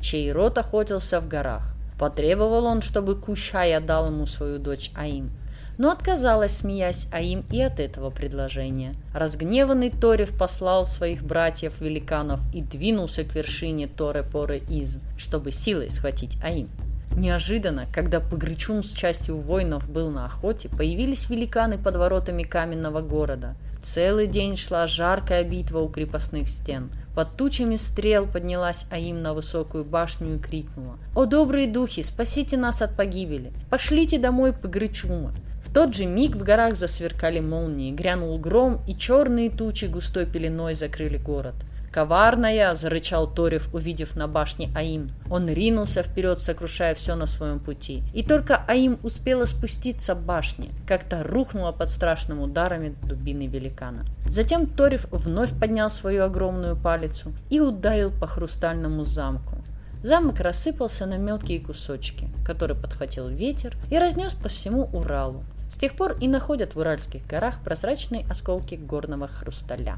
[0.00, 1.74] чей род охотился в горах.
[1.98, 5.30] Потребовал он, чтобы Кушай отдал ему свою дочь Аим–
[5.78, 8.94] но отказалась, смеясь, а им и от этого предложения.
[9.14, 16.68] Разгневанный Торев послал своих братьев-великанов и двинулся к вершине Торе-Поры-Из, чтобы силой схватить Аим.
[17.16, 23.54] Неожиданно, когда Пыгрычун с частью воинов был на охоте, появились великаны под воротами каменного города.
[23.82, 26.90] Целый день шла жаркая битва у крепостных стен.
[27.14, 30.94] Под тучами стрел поднялась Аим на высокую башню и крикнула.
[31.16, 33.52] «О, добрые духи, спасите нас от погибели!
[33.70, 35.32] Пошлите домой Пыгрычума!
[35.78, 41.18] Тот же миг в горах засверкали молнии, грянул гром, и черные тучи густой пеленой закрыли
[41.18, 41.54] город.
[41.92, 45.12] «Коварная!»– зарычал Торев, увидев на башне Аим.
[45.30, 48.02] Он ринулся вперед, сокрушая все на своем пути.
[48.12, 54.04] И только Аим успела спуститься в башне, как-то рухнула под страшными ударами дубины великана.
[54.28, 59.54] Затем Торев вновь поднял свою огромную палицу и ударил по хрустальному замку.
[60.02, 65.44] Замок рассыпался на мелкие кусочки, которые подхватил ветер и разнес по всему Уралу.
[65.70, 69.96] С тех пор и находят в Уральских горах прозрачные осколки горного хрусталя.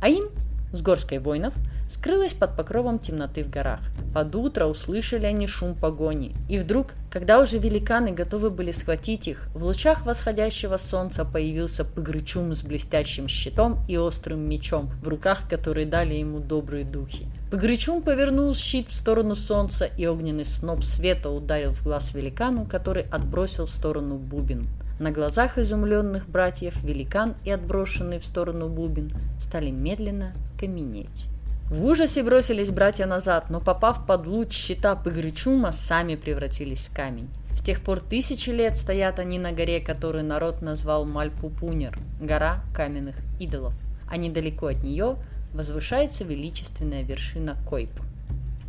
[0.00, 0.28] Аим
[0.72, 1.54] с горской воинов
[1.88, 3.80] скрылась под покровом темноты в горах.
[4.12, 6.34] Под утро услышали они шум погони.
[6.48, 12.54] И вдруг, когда уже великаны готовы были схватить их, в лучах восходящего солнца появился Пыгрычум
[12.54, 17.26] с блестящим щитом и острым мечом, в руках которые дали ему добрые духи.
[17.50, 23.04] Пыгрычум повернул щит в сторону солнца, и огненный сноп света ударил в глаз великану, который
[23.04, 24.66] отбросил в сторону бубен.
[24.98, 31.26] На глазах изумленных братьев великан и отброшенный в сторону бубен стали медленно каменеть.
[31.70, 37.28] В ужасе бросились братья назад, но попав под луч щита Пыгрычума, сами превратились в камень.
[37.56, 43.16] С тех пор тысячи лет стоят они на горе, которую народ назвал Мальпупунер– гора каменных
[43.40, 43.74] идолов.
[44.08, 45.16] А недалеко от нее
[45.52, 47.90] возвышается величественная вершина Койп.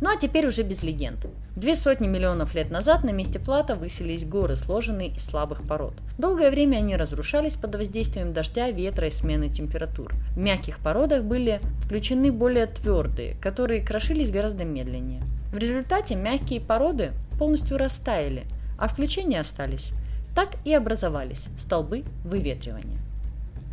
[0.00, 1.18] Ну а теперь уже без легенд.
[1.56, 5.94] Две сотни миллионов лет назад на месте Плата выселись горы, сложенные из слабых пород.
[6.18, 10.12] Долгое время они разрушались под воздействием дождя, ветра и смены температур.
[10.34, 15.20] В мягких породах были включены более твердые, которые крошились гораздо медленнее.
[15.52, 18.44] В результате мягкие породы полностью растаяли,
[18.78, 19.90] а включения остались.
[20.36, 22.98] Так и образовались столбы выветривания.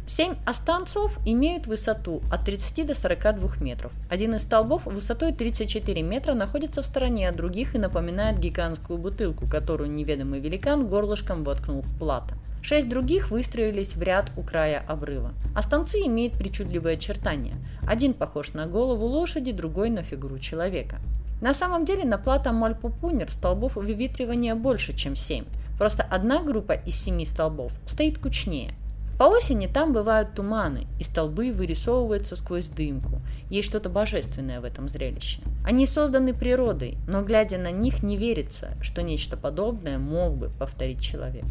[0.08, 3.92] Семь останцов имеют высоту от 30 до 42 метров.
[4.08, 9.48] Один из столбов высотой 34 метра находится в стороне от других и напоминает гигантскую бутылку,
[9.48, 12.36] которую неведомый великан горлышком воткнул в плато.
[12.62, 15.32] Шесть других выстроились в ряд у края обрыва.
[15.56, 17.56] Останцы имеют причудливые очертания.
[17.88, 20.98] Один похож на голову лошади, другой на фигуру человека.
[21.42, 25.46] На самом деле на плато Мальпупунер столбов выветривания больше, чем семь.
[25.80, 28.76] Просто одна группа из семи столбов стоит кучнее–
[29.18, 33.22] по осени там бывают туманы, и столбы вырисовываются сквозь дымку.
[33.50, 35.40] Есть что-то божественное в этом зрелище.
[35.64, 41.02] Они созданы природой, но глядя на них не верится, что нечто подобное мог бы повторить
[41.02, 41.46] человек.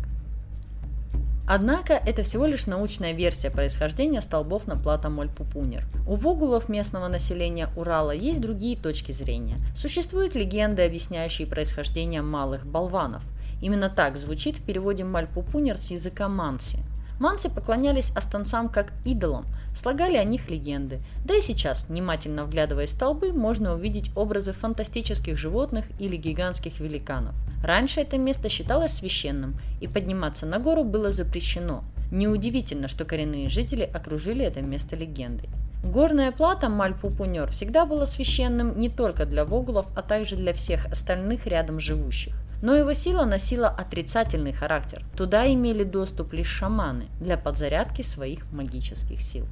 [1.46, 5.87] Однако это всего лишь научная версия происхождения столбов на плато Мольпупунер.
[6.07, 9.57] У вогулов местного населения Урала есть другие точки зрения.
[9.74, 13.22] Существуют легенды, объясняющие происхождение малых болванов.
[13.62, 16.79] Именно так звучит в переводе Мальпупунер с языка манси–
[17.20, 21.00] Манси поклонялись останцам как идолам, слагали о них легенды.
[21.24, 27.35] Да и сейчас, внимательно вглядываясь в столбы, можно увидеть образы фантастических животных или гигантских великанов.
[27.62, 31.83] Раньше это место считалось священным, и подниматься на гору было запрещено.
[32.11, 35.48] Неудивительно, что коренные жители окружили это место легендой.
[35.85, 41.46] Горная плата Мальпупунер всегда была священным не только для вогулов, а также для всех остальных
[41.46, 42.35] рядом живущих.
[42.62, 45.05] Но его сила носила отрицательный характер.
[45.17, 49.47] Туда имели доступ лишь шаманы для подзарядки своих магических сил.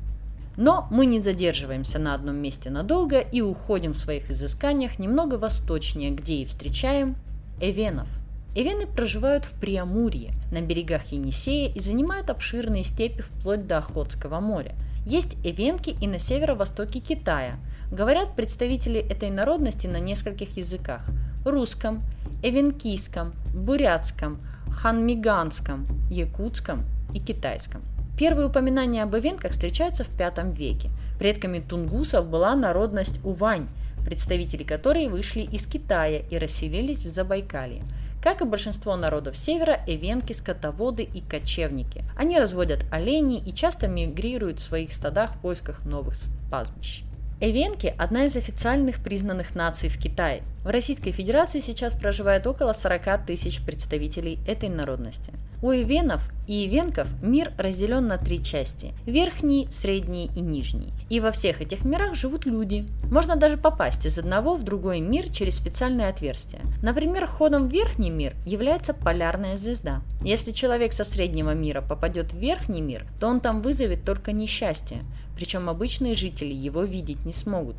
[0.56, 6.10] Но мы не задерживаемся на одном месте надолго и уходим в своих изысканиях немного восточнее,
[6.10, 7.16] где и встречаем
[7.60, 8.08] эвенов.
[8.54, 14.74] Эвены проживают в Приамурье, на берегах Енисея и занимают обширные степи вплоть до Охотского моря.
[15.06, 17.56] Есть эвенки и на северо-востоке Китая.
[17.90, 21.02] Говорят представители этой народности на нескольких языках–
[21.46, 22.02] русском,
[22.42, 27.82] эвенкийском, бурятском, ханмиганском, якутском и китайском.
[28.18, 30.90] Первые упоминания об эвенках встречаются в V веке.
[31.18, 33.68] Предками тунгусов была народность Увань,
[34.04, 37.84] представители которой вышли из Китая и расселились в Забайкалье.
[38.22, 42.04] Как и большинство народов севера, эвенки– скотоводы и кочевники.
[42.16, 46.14] Они разводят оленей и часто мигрируют в своих стадах в поисках новых
[46.50, 47.02] пастбищ.
[47.44, 50.44] Эвенки– одна из официальных признанных наций в Китае.
[50.62, 55.32] В Российской Федерации сейчас проживает около 40 тысяч представителей этой народности.
[55.60, 60.92] У эвенов и эвенков мир разделен на три части– верхний, средний и нижний.
[61.10, 62.86] И во всех этих мирах живут люди.
[63.10, 66.62] Можно даже попасть из одного в другой мир через специальное отверстие.
[66.80, 70.02] Например, ходом в верхний мир является полярная звезда.
[70.22, 75.02] Если человек со среднего мира попадет в верхний мир, то он там вызовет только несчастье,
[75.42, 77.74] причем обычные жители его видеть не смогут.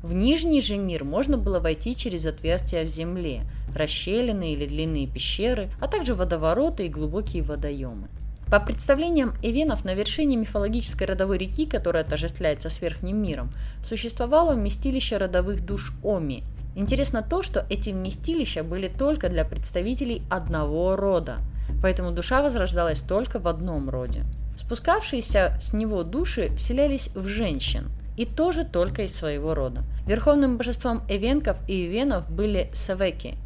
[0.00, 3.42] В нижний же мир можно было войти через отверстия в земле,
[3.74, 8.06] расщелины или длинные пещеры, а также водовороты и глубокие водоемы.
[8.48, 13.52] По представлениям эвенов, на вершине мифологической родовой реки, которая отождествляется с верхним миром,
[13.84, 16.44] существовало вместилище родовых душ Оми.
[16.76, 21.38] Интересно то, что эти вместилища были только для представителей одного рода,
[21.82, 24.24] поэтому душа возрождалась только в одном роде.
[24.56, 29.82] Спускавшиеся с него души вселялись в женщин, и тоже только из своего рода.
[30.06, 33.36] Верховным божеством эвенков и ивенов были савеки.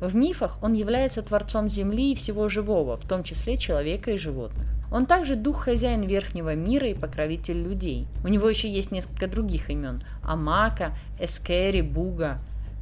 [0.00, 4.66] В мифах он является творцом земли и всего живого, в том числе человека и животных.
[4.90, 8.06] Он также дух-хозяин верхнего мира и покровитель людей.
[8.24, 12.38] У него еще есть несколько других имен– Амака, Эскери, Буга.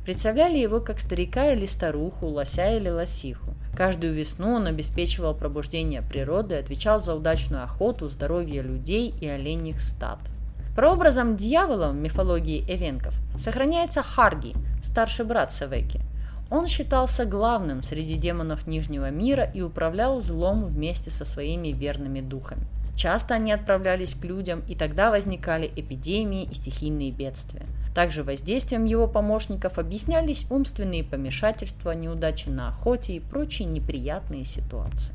[0.06, 3.52] Представляли его как старика или старуху, лося или лосиху.
[3.76, 10.20] Каждую весну он обеспечивал пробуждение природы, отвечал за удачную охоту, здоровье людей и оленьих стад.
[10.74, 16.00] Прообразом дьявола в мифологии эвенков сохраняется Харги, старший брат Савеки–
[16.48, 22.66] он считался главным среди демонов Нижнего мира и управлял злом вместе со своими верными духами.
[22.94, 27.66] Часто они отправлялись к людям, и тогда возникали эпидемии и стихийные бедствия.
[27.96, 35.14] Также воздействием его помощников объяснялись умственные помешательства, неудачи на охоте и прочие неприятные ситуации.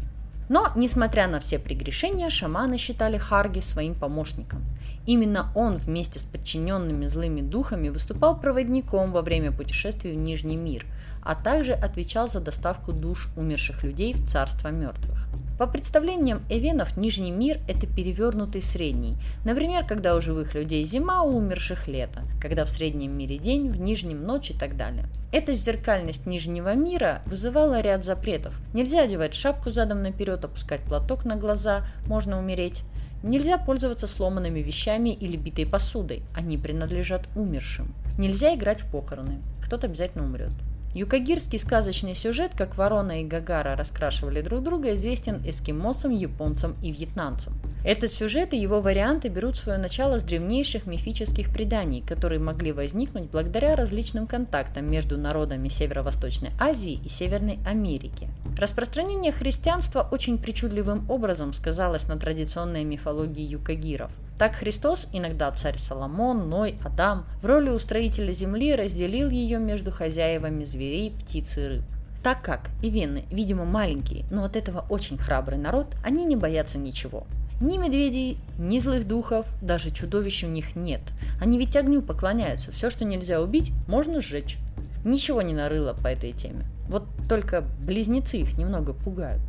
[0.50, 4.64] Но, несмотря на все прегрешения, шаманы считали Харги своим помощником.
[5.06, 10.86] Именно он вместе с подчиненными злыми духами выступал проводником во время путешествий в Нижний мир–
[11.22, 15.28] а также отвечал за доставку душ умерших людей в царство мертвых.
[15.62, 19.16] По представлениям эвенов, Нижний мир– это перевернутый средний.
[19.46, 23.80] Например, когда у живых людей зима, у умерших лето, когда в среднем мире день, в
[23.80, 25.06] Нижнем ночь и так далее.
[25.32, 28.60] Эта зеркальность Нижнего мира вызывала ряд запретов.
[28.74, 32.82] Нельзя одевать шапку задом наперед, опускать платок на глаза, можно умереть.
[33.22, 37.94] Нельзя пользоваться сломанными вещами или битой посудой, они принадлежат умершим.
[38.18, 40.54] Нельзя играть в похороны, кто-то обязательно умрет.
[40.94, 47.54] Юкагирский сказочный сюжет, как ворона и Гагара раскрашивали друг друга, известен эскимосам, японцам и вьетнамцам.
[47.86, 53.30] Этот сюжет и его варианты берут свое начало с древнейших мифических преданий, которые могли возникнуть
[53.32, 58.28] благодаря различным контактам между народами Северо-Восточной Азии и Северной Америки.
[58.58, 64.12] Распространение христианства очень причудливым образом сказалось на традиционной мифологии юкагиров–
[64.42, 70.64] так Христос, иногда царь Соломон, Ной, Адам, в роли устроителя земли разделил ее между хозяевами
[70.64, 71.84] зверей, птиц и рыб.
[72.24, 76.80] Так как и вены, видимо, маленькие, но от этого очень храбрый народ, они не боятся
[76.80, 77.28] ничего.
[77.62, 81.02] Ни медведей, ни злых духов, даже чудовищ у них нет.
[81.40, 84.58] Они ведь огню поклоняются, все, что нельзя убить, можно сжечь.
[85.06, 86.66] Ничего не нарыло по этой теме.
[86.90, 89.44] Вот только близнецы их немного пугают.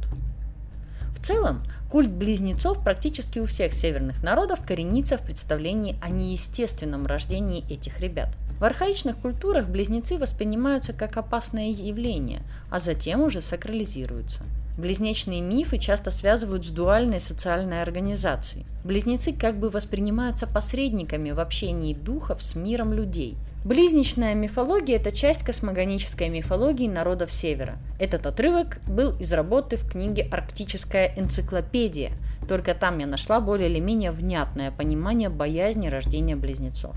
[1.22, 7.64] В целом, культ близнецов практически у всех северных народов коренится в представлении о неестественном рождении
[7.72, 8.30] этих ребят.
[8.58, 12.42] В архаичных культурах близнецы воспринимаются как опасное явление,
[12.72, 14.42] а затем уже сакрализируются.
[14.78, 18.66] Близнечные мифы часто связывают с дуальной социальной организацией.
[18.84, 25.44] Близнецы как бы воспринимаются посредниками в общении духов с миром людей– Близничная мифология– это часть
[25.44, 27.78] космогонической мифологии народов Севера.
[28.00, 32.10] Этот отрывок был из работы в книге «Арктическая энциклопедия»,
[32.48, 36.96] только там я нашла более или менее внятное понимание боязни рождения близнецов.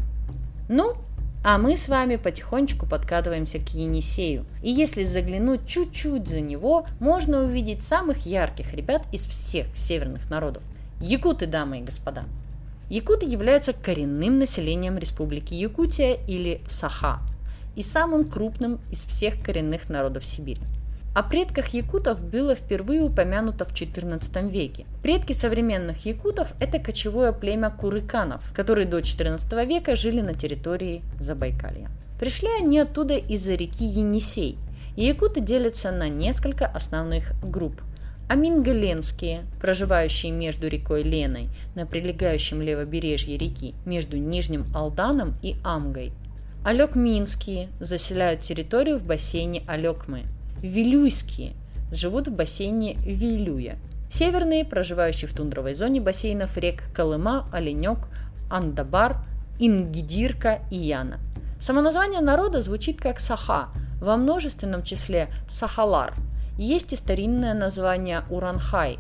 [0.68, 0.96] Ну,
[1.48, 4.48] а мы с вами потихонечку подкатываемся к Енисею.
[4.64, 10.64] И если заглянуть чуть-чуть за него, можно увидеть самых ярких ребят из всех северных народов.
[11.00, 12.24] Якуты, дамы и господа.
[12.90, 17.20] Якуты являются коренным населением Республики Якутия или Саха
[17.76, 20.64] и самым крупным из всех коренных народов Сибири.
[21.16, 24.86] О предках якутов было впервые упомянуто в XIV веке.
[25.02, 31.90] Предки современных якутов– это кочевое племя курыканов, которые до XIV века жили на территории Забайкалья.
[32.20, 34.58] Пришли они оттуда из-за реки Енисей,
[34.98, 37.82] и якуты делятся на несколько основных групп–
[38.28, 46.12] Амингаленские, проживающие между рекой Леной на прилегающем левобережье реки, между Нижним Алданом и Амгой.
[46.64, 50.24] Алекминские заселяют территорию в бассейне Алекмы.
[50.66, 51.54] Вилюйские
[51.92, 53.78] живут в бассейне Вилюя.
[54.10, 58.08] Северные, проживающие в тундровой зоне бассейнов рек Колыма, Оленек,
[58.50, 59.18] Андабар,
[59.60, 61.20] Ингидирка и Яна.
[61.62, 66.14] Само название народа звучит как Саха, во множественном числе Сахалар–
[66.58, 68.98] есть и старинное название Уранхай.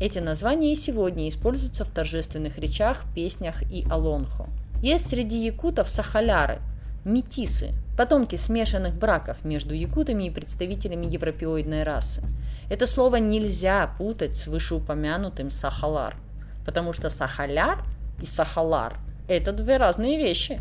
[0.00, 4.46] Эти названия и сегодня используются в торжественных речах, песнях и алонхо.
[4.82, 6.60] Есть среди якутов сахаляры,
[7.04, 12.22] метисы, потомки смешанных браков между якутами и представителями европеоидной расы.
[12.70, 16.16] Это слово нельзя путать с вышеупомянутым сахалар,
[16.64, 17.84] потому что сахаляр
[18.20, 18.94] и сахалар–
[19.28, 20.60] это две разные вещи.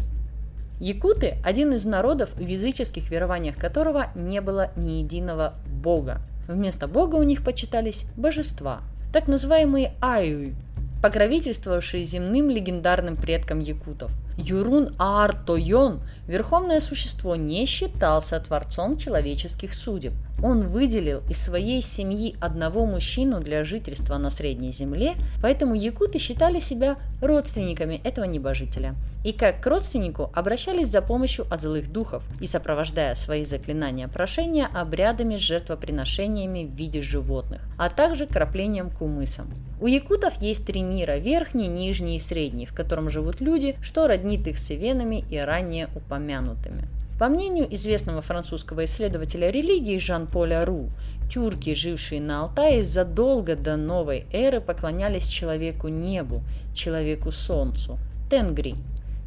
[0.79, 6.21] Якуты– один из народов, в языческих верованиях которого не было ни единого бога.
[6.47, 8.81] Вместо бога у них почитались божества,
[9.13, 10.55] так называемые айуи,
[11.01, 14.11] покровительствовавшие земным легендарным предкам якутов.
[14.37, 20.13] Юрун Аар Тойон, верховное существо, не считался творцом человеческих судеб.
[20.41, 26.59] Он выделил из своей семьи одного мужчину для жительства на Средней Земле, поэтому якуты считали
[26.59, 28.95] себя родственниками этого небожителя.
[29.23, 34.67] И как к родственнику обращались за помощью от злых духов и сопровождая свои заклинания прошения
[34.73, 39.47] обрядами с жертвоприношениями в виде животных, а также краплением кумысом.
[39.79, 44.47] У якутов есть три мира– верхний, нижний и средний, в котором живут люди, что роднит
[44.47, 46.87] их с ивенами и ранее упомянутыми.
[47.23, 50.89] По мнению известного французского исследователя религии Жан-Поля Ру,
[51.31, 56.43] тюрки, жившие на Алтае, задолго до новой эры поклонялись человеку небу,
[56.75, 57.97] человеку солнцу,
[58.29, 58.75] Тенгри.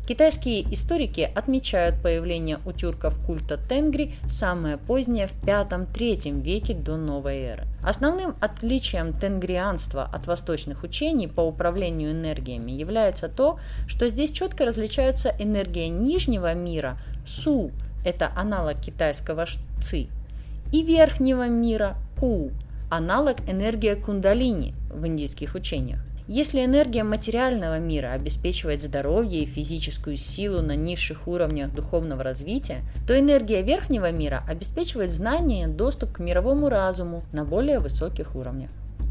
[0.07, 7.39] Китайские историки отмечают появление у тюрков культа Тенгри самое позднее в V-III веке до новой
[7.39, 7.65] эры.
[7.83, 15.35] Основным отличием тенгрианства от восточных учений по управлению энергиями является то, что здесь четко различаются
[15.39, 17.73] энергия нижнего мира– Су–
[18.07, 19.47] это аналог китайского
[19.83, 20.07] Ци,
[20.73, 22.53] и верхнего мира Ку–
[22.91, 25.99] аналог энергия кундалини в индийских учениях.
[26.29, 33.19] Если энергия материального мира обеспечивает здоровье и физическую силу на низших уровнях духовного развития, то
[33.19, 38.71] энергия верхнего мира обеспечивает знания и доступ к мировому разуму на более высоких уровнях.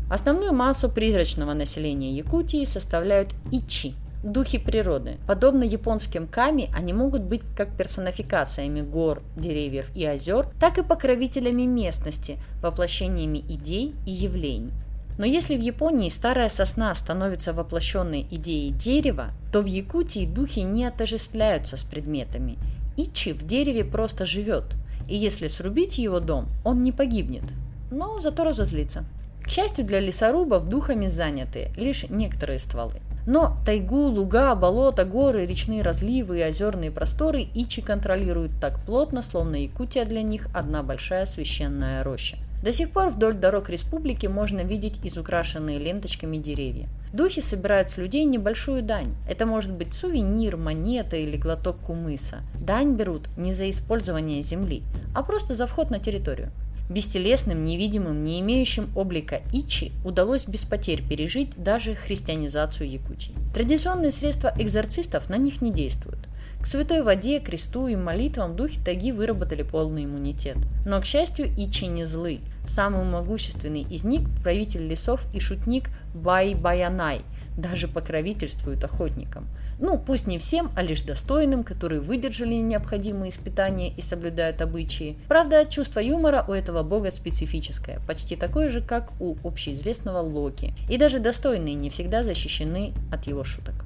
[0.09, 3.93] Основную массу призрачного населения Якутии составляют ичи–
[4.23, 5.17] духи природы.
[5.27, 11.63] Подобно японским ками, они могут быть как персонификациями гор, деревьев и озер, так и покровителями
[11.63, 14.73] местности, воплощениями идей и явлений.
[15.17, 20.85] Но если в Японии старая сосна становится воплощенной идеей дерева, то в Якутии духи не
[20.85, 22.57] отождествляются с предметами.
[22.97, 24.75] Ичи в дереве просто живет,
[25.07, 27.43] и если срубить его дом, он не погибнет,
[27.91, 29.05] но зато разозлится.
[29.43, 32.99] К счастью для лесорубов, духами заняты лишь некоторые стволы.
[33.25, 39.55] Но тайгу, луга, болота, горы, речные разливы и озерные просторы Ичи контролируют так плотно, словно
[39.55, 42.37] Якутия для них одна большая священная роща.
[42.63, 46.87] До сих пор вдоль дорог республики можно видеть изукрашенные ленточками деревья.
[47.13, 49.13] Духи собирают с людей небольшую дань.
[49.29, 52.37] Это может быть сувенир, монета или глоток кумыса.
[52.59, 56.49] Дань берут не за использование земли, а просто за вход на территорию.
[56.89, 63.33] Бестелесным, невидимым, не имеющим облика Ичи удалось без потерь пережить даже христианизацию Якутии.
[63.53, 66.19] Традиционные средства экзорцистов на них не действуют.
[66.61, 70.57] К святой воде, кресту и молитвам духи таги выработали полный иммунитет.
[70.85, 72.39] Но, к счастью, Ичи не злы.
[72.67, 77.21] Самый могущественный из них, правитель лесов и шутник Бай-Баянай,
[77.57, 79.47] даже покровительствует охотникам–
[79.79, 85.17] ну, пусть не всем, а лишь достойным, которые выдержали необходимые испытания и соблюдают обычаи.
[85.27, 90.73] Правда, чувство юмора у этого бога специфическое, почти такое же, как у общеизвестного Локи.
[90.89, 93.84] И даже достойные не всегда защищены от его шуток.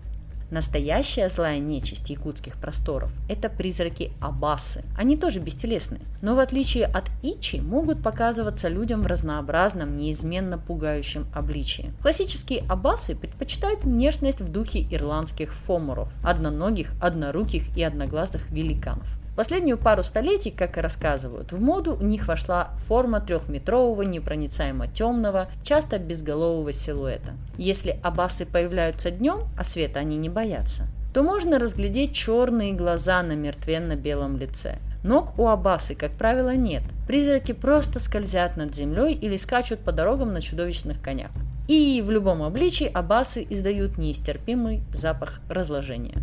[0.52, 4.84] Настоящая злая нечисть якутских просторов– это призраки Абасы.
[4.98, 11.28] Они тоже бестелесны, но в отличие от Ичи могут показываться людям в разнообразном, неизменно пугающем
[11.36, 11.94] обличии.
[12.02, 19.19] Классические Абасы предпочитают внешность в духе ирландских фоморов– одноногих, одноруких и одноглазых великанов.
[19.40, 25.48] Последнюю пару столетий, как и рассказывают, в моду у них вошла форма трехметрового, непроницаемо темного,
[25.64, 27.32] часто безголового силуэта.
[27.58, 33.32] Если абасы появляются днем, а света они не боятся, то можно разглядеть черные глаза на
[33.32, 34.78] мертвенно-белом лице.
[35.06, 36.84] Ног у абасы, как правило, нет.
[37.08, 41.32] Призраки просто скользят над землей или скачут по дорогам на чудовищных конях.
[41.70, 46.16] И в любом обличии абасы издают неистерпимый запах разложения.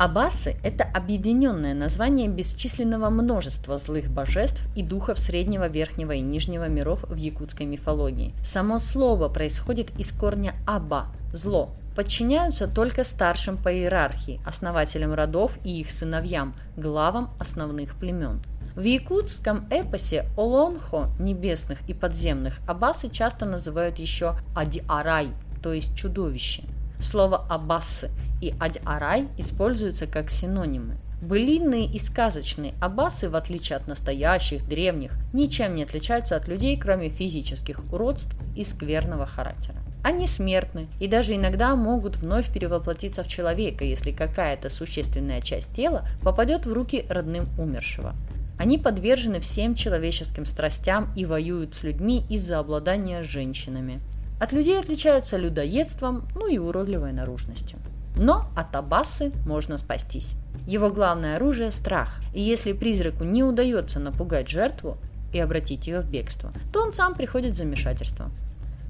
[0.00, 7.04] Абасы– это объединенное название бесчисленного множества злых божеств и духов среднего, верхнего и нижнего миров
[7.06, 8.32] в якутской мифологии.
[8.42, 15.80] Само слово происходит из корня «аба»– «зло», подчиняются только старшим по иерархии, основателям родов и
[15.80, 18.40] их сыновьям, главам основных племен.
[18.76, 25.28] В якутском эпосе Олонхо, небесных и подземных, абасы часто называют еще Адиарай,
[25.62, 26.62] то есть чудовище.
[27.02, 30.96] Слово «абасы» и адь-арай используются как синонимы.
[31.22, 37.10] Былинные и сказочные аббасы, в отличие от настоящих, древних, ничем не отличаются от людей, кроме
[37.10, 39.76] физических уродств и скверного характера.
[40.02, 46.04] Они смертны и даже иногда могут вновь перевоплотиться в человека, если какая-то существенная часть тела
[46.22, 48.14] попадет в руки родным умершего.
[48.58, 54.00] Они подвержены всем человеческим страстям и воюют с людьми из-за обладания женщинами.
[54.40, 57.78] От людей отличаются людоедством, ну и уродливой наружностью.
[58.16, 60.34] Но от Абасы можно спастись.
[60.66, 64.96] Его главное оружие– страх, и если призраку не удается напугать жертву
[65.32, 68.30] и обратить ее в бегство, то он сам приходит в замешательство.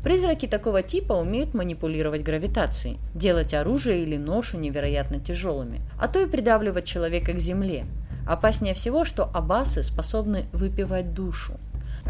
[0.02, 6.26] Призраки такого типа умеют манипулировать гравитацией, делать оружие или ношу невероятно тяжелыми, а то и
[6.26, 7.84] придавливать человека к земле.
[8.26, 11.52] Опаснее всего, что абасы способны выпивать душу.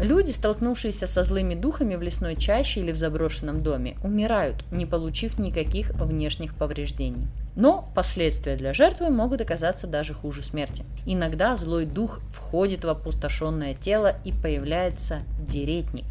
[0.01, 5.37] Люди, столкнувшиеся со злыми духами в лесной чаще или в заброшенном доме, умирают, не получив
[5.37, 7.27] никаких внешних повреждений.
[7.55, 10.83] Но последствия для жертвы могут оказаться даже хуже смерти.
[11.05, 16.05] Иногда злой дух входит в опустошенное тело и появляется деретник,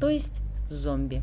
[0.00, 0.32] то есть
[0.70, 1.20] зомби.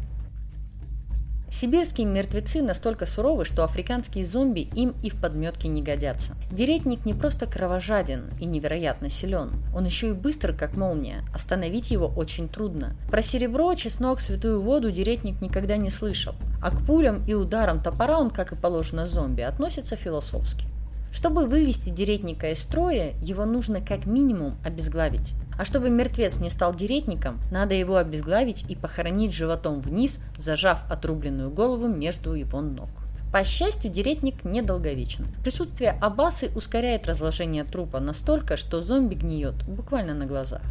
[1.54, 6.32] Сибирские мертвецы настолько суровы, что африканские зомби им и в подметке не годятся.
[6.52, 11.22] Деретник не просто кровожаден и невероятно силен, он еще и быстр, как молния.
[11.32, 12.96] Остановить его очень трудно.
[13.12, 18.18] Про серебро, чеснок, святую воду деретник никогда не слышал, а к пулям и ударам топора
[18.18, 20.66] он, как и положено зомби, относится философски.
[21.14, 25.36] Чтобы вывести деретника из строя, его нужно как минимум обезглавить.
[25.58, 31.50] А чтобы мертвец не стал деретником, надо его обезглавить и похоронить животом вниз, зажав отрубленную
[31.50, 32.90] голову между его ног.
[33.32, 35.26] По счастью, деретник недолговечен.
[35.44, 40.62] Присутствие абасы ускоряет разложение трупа настолько, что зомби гниет буквально на глазах.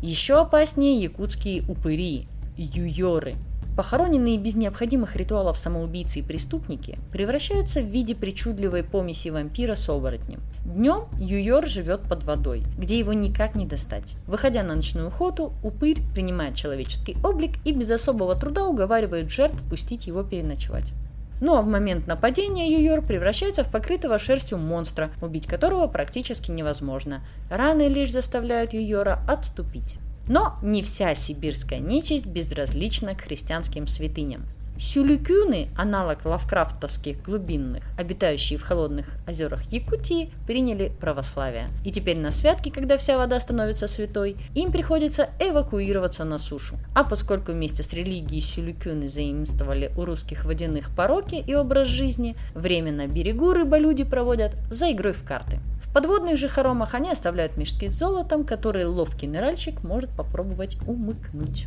[0.00, 2.26] Еще опаснее якутские упыри–
[2.56, 3.34] юйоры–
[3.76, 10.40] Похороненные без необходимых ритуалов самоубийцы и преступники превращаются в виде причудливой помеси вампира с оборотнем.
[10.66, 14.14] Днем Юйор живет под водой, где его никак не достать.
[14.26, 20.06] Выходя на ночную охоту, упырь принимает человеческий облик и без особого труда уговаривает жертв пустить
[20.06, 20.92] его переночевать.
[21.40, 27.20] Ну а в момент нападения Юйор превращается в покрытого шерстью монстра, убить которого практически невозможно.
[27.50, 29.96] Раны лишь заставляют Юйора отступить.
[30.32, 34.44] Но не вся сибирская нечисть безразлична к христианским святыням.
[34.80, 41.68] Сюлюкюны, аналог лавкрафтовских глубинных, обитающие в холодных озерах Якутии, приняли православие.
[41.84, 46.76] И теперь на святки, когда вся вода становится святой, им приходится эвакуироваться на сушу.
[46.94, 52.90] А поскольку вместе с религией сюлюкюны заимствовали у русских водяных пороки и образ жизни, время
[52.90, 55.60] на берегу рыболюди проводят за игрой в карты
[55.92, 61.66] подводных же хоромах они оставляют мешки с золотом, которые ловкий ныральщик может попробовать умыкнуть.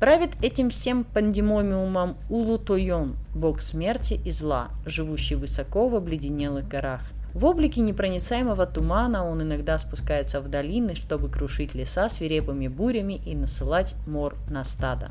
[0.00, 7.02] Правит этим всем пандемомиумом Улутойон, бог смерти и зла, живущий высоко в обледенелых горах.
[7.34, 13.36] В облике непроницаемого тумана он иногда спускается в долины, чтобы крушить леса свирепыми бурями и
[13.36, 15.10] насылать мор на стадо.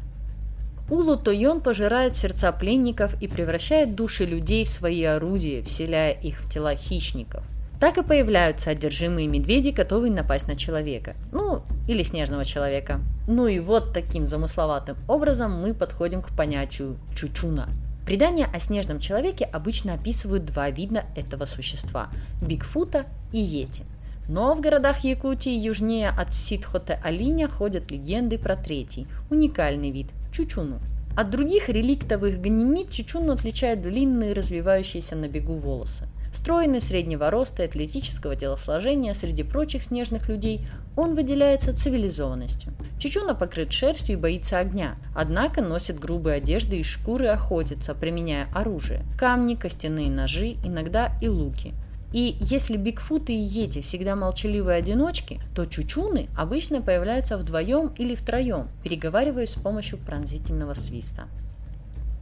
[0.90, 6.52] Улу Тойон пожирает сердца пленников и превращает души людей в свои орудия, вселяя их в
[6.52, 7.44] тела хищников–
[7.80, 11.16] так и появляются одержимые медведи, готовые напасть на человека.
[11.32, 13.00] Ну, или снежного человека.
[13.28, 17.70] Ну и вот таким замысловатым образом мы подходим к понятию чучуна.
[18.06, 22.10] Предания о снежном человеке обычно описывают два вида этого существа–
[22.42, 23.84] Бигфута и Йети.
[24.28, 30.80] Но в городах Якутии южнее от Ситхоте-Алиня ходят легенды про третий, уникальный вид– чучуну.
[31.16, 36.08] От других реликтовых ганимид чучуну отличает длинные развивающиеся на бегу волосы–
[36.40, 40.66] Стройный, среднего роста и атлетического телосложения среди прочих снежных людей,
[40.96, 42.72] он выделяется цивилизованностью.
[42.98, 48.48] Чучуна покрыт шерстью и боится огня, однако носит грубые одежды из шкуры и охотится, применяя
[48.54, 51.74] оружие– камни, костяные ножи, иногда и луки.
[52.14, 58.70] И если Бигфуты и Йети всегда молчаливые одиночки, то чучуны обычно появляются вдвоем или втроем,
[58.82, 61.28] переговариваясь с помощью пронзительного свиста.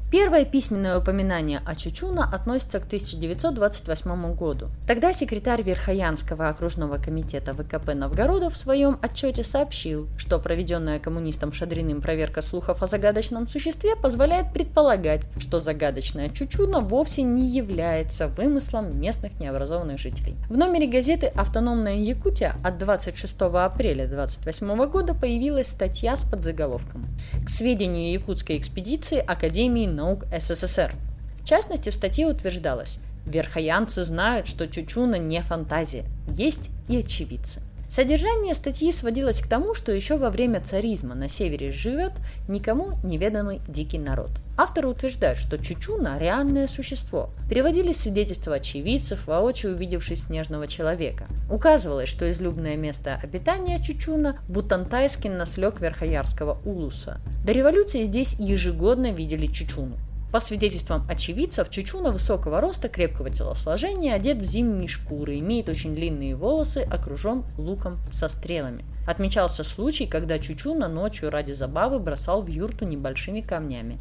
[0.10, 4.68] Первое письменное упоминание о Чучуна относится к 1928 году.
[4.88, 12.00] Тогда секретарь Верхоянского окружного комитета ВКП Новгорода в своем отчете сообщил, что проведенная коммунистом Шадриным
[12.00, 19.42] проверка слухов о загадочном существе позволяет предполагать, что загадочная Чучуна вовсе не является вымыслом местных
[19.42, 20.36] необразованных жителей.
[20.50, 27.04] В номере газеты «Автономная Якутия» от 26 апреля 1928 года появилась статья с подзаголовком
[27.46, 30.94] «К сведению якутской экспедиции Академии наук СССР.
[31.42, 37.62] В частности, в статье утверждалось, верхоянцы знают, что Чучуна не фантазия, есть и очевидцы.
[37.90, 42.12] Содержание статьи сводилось к тому, что еще во время царизма на севере живет
[42.48, 44.30] никому неведомый дикий народ.
[44.58, 47.30] Авторы утверждают, что Чучуна– реальное существо.
[47.50, 51.28] Переводились свидетельства очевидцев, воочию увидевших снежного человека.
[51.50, 57.22] Указывалось, что излюбное место обитания Чучуна– Бутантайский наслег Верхоярского улуса.
[57.46, 59.96] До революции здесь ежегодно видели Чучуну.
[60.38, 66.36] По свидетельствам очевидцев, Чучуна высокого роста, крепкого телосложения, одет в зимние шкуры, имеет очень длинные
[66.36, 68.86] волосы, окружен луком со стрелами.
[69.08, 73.98] Отмечался случай, когда Чучуна ночью ради забавы бросал в юрту небольшими камнями.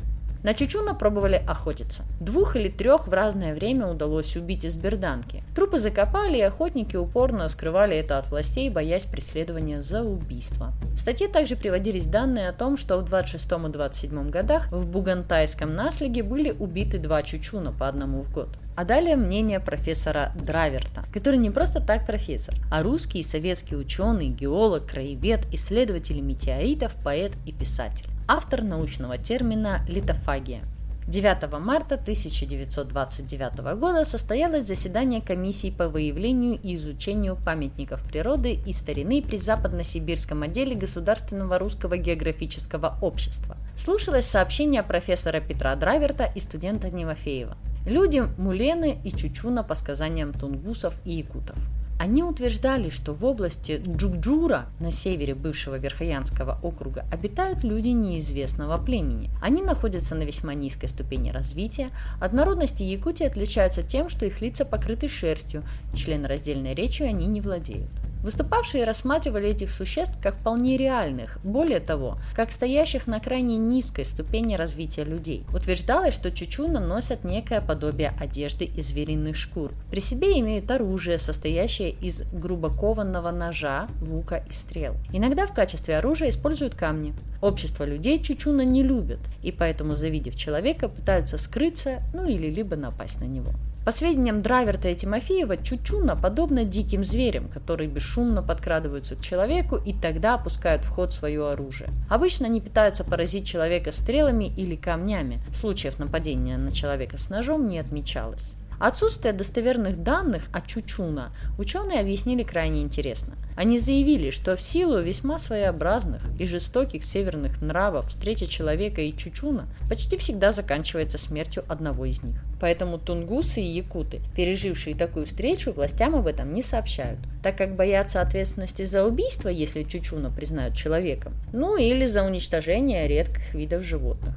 [0.46, 2.04] На Чучуна пробовали охотиться.
[2.20, 5.42] Двух или трех в разное время удалось убить из берданки.
[5.56, 10.72] Трупы закопали, и охотники упорно скрывали это от властей, боясь преследования за убийство.
[10.96, 15.74] В статье также приводились данные о том, что в 26 и 27 годах в Бугантайском
[15.74, 18.48] наслеге были убиты два Чучуна по одному в год.
[18.76, 24.28] А далее мнение профессора Драверта, который не просто так профессор, а русский и советский ученый,
[24.28, 28.06] геолог, краевед, исследователь метеоритов, поэт и писатель.
[28.28, 30.62] Автор научного термина «литофагия»,
[31.06, 39.22] 9 марта 1929 года состоялось заседание комиссии по выявлению и изучению памятников природы и старины
[39.22, 43.56] при Западно-Сибирском отделе Государственного русского географического общества.
[43.76, 47.56] Слушалось сообщение профессора Петра Драйверта и студента Немофеева.
[47.86, 51.56] Люди Мулены и Чучуна по сказаниям тунгусов и якутов.
[51.98, 59.30] Они утверждали, что в области Джукджура на севере бывшего Верхоянского округа обитают люди неизвестного племени.
[59.40, 61.90] Они находятся на весьма низкой ступени развития.
[62.20, 65.62] От народности Якутии отличаются тем, что их лица покрыты шерстью,
[65.94, 67.90] членораздельной речью они не владеют.
[68.26, 74.56] Выступавшие рассматривали этих существ как вполне реальных, более того, как стоящих на крайне низкой ступени
[74.56, 75.44] развития людей.
[75.54, 79.70] Утверждалось, что чучуна носят некое подобие одежды из звериных шкур.
[79.92, 84.96] При себе имеют оружие, состоящее из грубокованного ножа, лука и стрел.
[85.12, 87.14] Иногда в качестве оружия используют камни.
[87.40, 93.20] Общество людей чучуна не любят, и поэтому, завидев человека, пытаются скрыться, ну или либо напасть
[93.20, 93.52] на него.
[93.86, 99.92] По сведениям Драйверта и Тимофеева, Чучуна подобна диким зверям, которые бесшумно подкрадываются к человеку и
[99.92, 101.90] тогда опускают в ход свое оружие.
[102.08, 105.38] Обычно они пытаются поразить человека стрелами или камнями.
[105.54, 108.55] Случаев нападения на человека с ножом не отмечалось.
[108.78, 113.34] Отсутствие достоверных данных о Чучуна ученые объяснили крайне интересно.
[113.56, 119.66] Они заявили, что в силу весьма своеобразных и жестоких северных нравов встреча человека и Чучуна
[119.88, 122.36] почти всегда заканчивается смертью одного из них.
[122.60, 128.20] Поэтому тунгусы и якуты, пережившие такую встречу, властям об этом не сообщают, так как боятся
[128.20, 134.34] ответственности за убийство, если Чучуна признают человеком, ну или за уничтожение редких видов животных.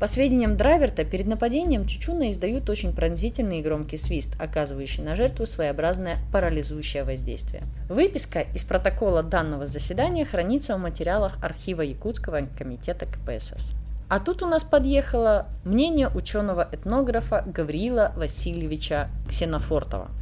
[0.00, 5.44] По сведениям Драйверта, перед нападением чучуна издают очень пронзительный и громкий свист, оказывающий на жертву
[5.44, 7.64] своеобразное парализующее воздействие.
[7.88, 13.72] Выписка из протокола данного заседания хранится в материалах архива Якутского комитета КПСС.
[14.08, 20.08] А тут у нас подъехало мнение ученого-этнографа Гавриила Васильевича Ксенофортова–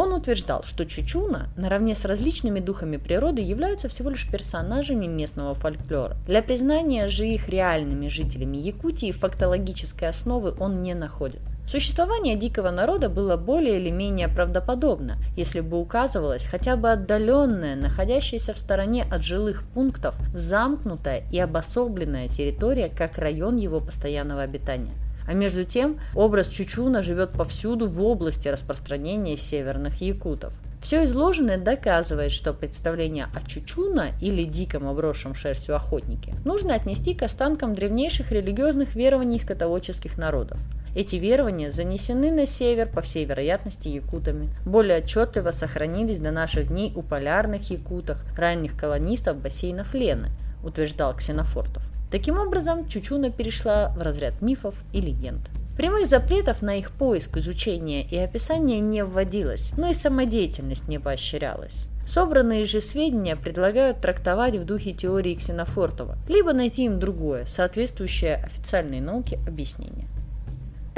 [0.00, 6.16] он утверждал, что Чучуна, наравне с различными духами природы, являются всего лишь персонажами местного фольклора.
[6.26, 11.40] Для признания же их реальными жителями Якутии фактологической основы он не находит.
[11.66, 18.54] Существование дикого народа было более или менее правдоподобно, если бы указывалось хотя бы отдаленная, находящаяся
[18.54, 24.94] в стороне от жилых пунктов, замкнутая и обособленная территория как район его постоянного обитания.
[25.30, 30.52] А между тем, образ Чучуна живет повсюду в области распространения северных якутов.
[30.82, 37.22] Все изложенное доказывает, что представление о Чучуна или диком обросшем шерстью охотнике нужно отнести к
[37.22, 40.58] останкам древнейших религиозных верований скотоводческих народов.
[40.96, 44.48] Эти верования занесены на север, по всей вероятности, якутами.
[44.66, 50.26] Более отчетливо сохранились до наших дней у полярных якутах, ранних колонистов бассейнов Лены,
[50.64, 51.84] утверждал Ксенофортов.
[52.10, 55.40] Таким образом, Чучуна перешла в разряд мифов и легенд.
[55.76, 61.86] Прямых запретов на их поиск, изучение и описание не вводилось, но и самодеятельность не поощрялась.
[62.06, 69.00] Собранные же сведения предлагают трактовать в духе теории Ксенофортова, либо найти им другое, соответствующее официальной
[69.00, 70.06] науке объяснение.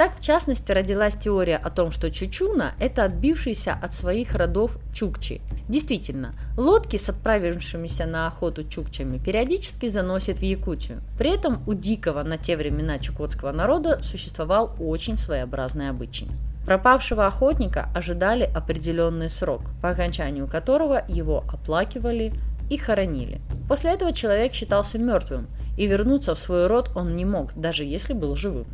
[0.03, 5.39] Так, в частности, родилась теория о том, что Чучуна– это отбившийся от своих родов Чукчи.
[5.69, 10.99] Действительно, лодки с отправившимися на охоту чукчами периодически заносят в Якутию.
[11.17, 16.27] При этом у дикого на те времена чукотского народа существовал очень своеобразный обычай.
[16.65, 22.33] Пропавшего охотника ожидали определенный срок, по окончанию которого его оплакивали
[22.69, 23.39] и хоронили.
[23.69, 25.47] После этого человек считался мертвым,
[25.77, 28.65] и вернуться в свой род он не мог, даже если был живым.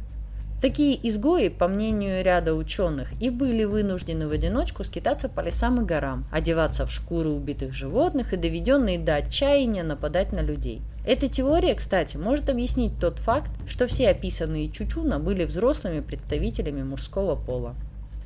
[0.61, 5.85] Такие изгои, по мнению ряда ученых, и были вынуждены в одиночку скитаться по лесам и
[5.85, 10.81] горам, одеваться в шкуры убитых животных и доведенные до отчаяния нападать на людей.
[11.05, 17.35] Эта теория, кстати, может объяснить тот факт, что все описанные Чучуна были взрослыми представителями мужского
[17.35, 17.73] пола.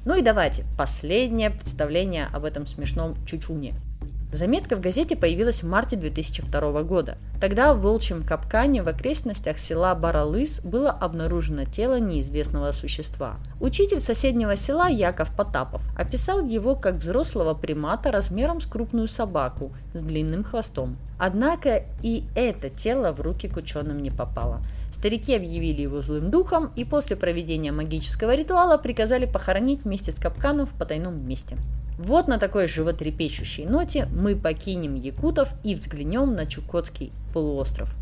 [0.05, 3.75] Ну и давайте, последнее представление об этом смешном Чучуне–
[4.33, 7.17] Заметка в газете появилась в марте 2002 года.
[7.39, 13.35] Тогда в Волчьем капкане в окрестностях села Баралыс было обнаружено тело неизвестного существа.
[13.61, 20.01] Учитель соседнего села Яков Потапов описал его как взрослого примата размером с крупную собаку с
[20.01, 20.97] длинным хвостом.
[21.19, 24.61] Однако и это тело в руки к ученым не попало.
[25.03, 30.65] Старики объявили его злым духом и после проведения магического ритуала приказали похоронить вместе с капканом
[30.65, 31.57] в потайном месте.
[31.97, 37.93] Вот на такой животрепещущей ноте мы покинем Якутов и взглянем на Чукотский полуостров.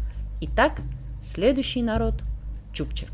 [0.42, 0.74] Итак,
[1.26, 2.14] следующий народ–
[2.72, 3.08] Чукчи.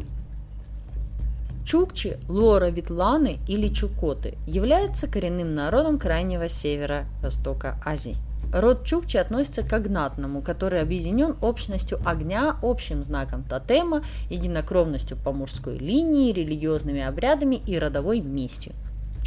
[1.66, 8.18] Чукчи, Лора Витланы или Чукоты являются коренным народом крайнего севера Востока Азии.
[8.54, 15.78] Род Чукчи относится к агнатному, который объединен общностью огня, общим знаком тотема, единокровностью по мужской
[15.78, 18.74] линии, религиозными обрядами и родовой местью.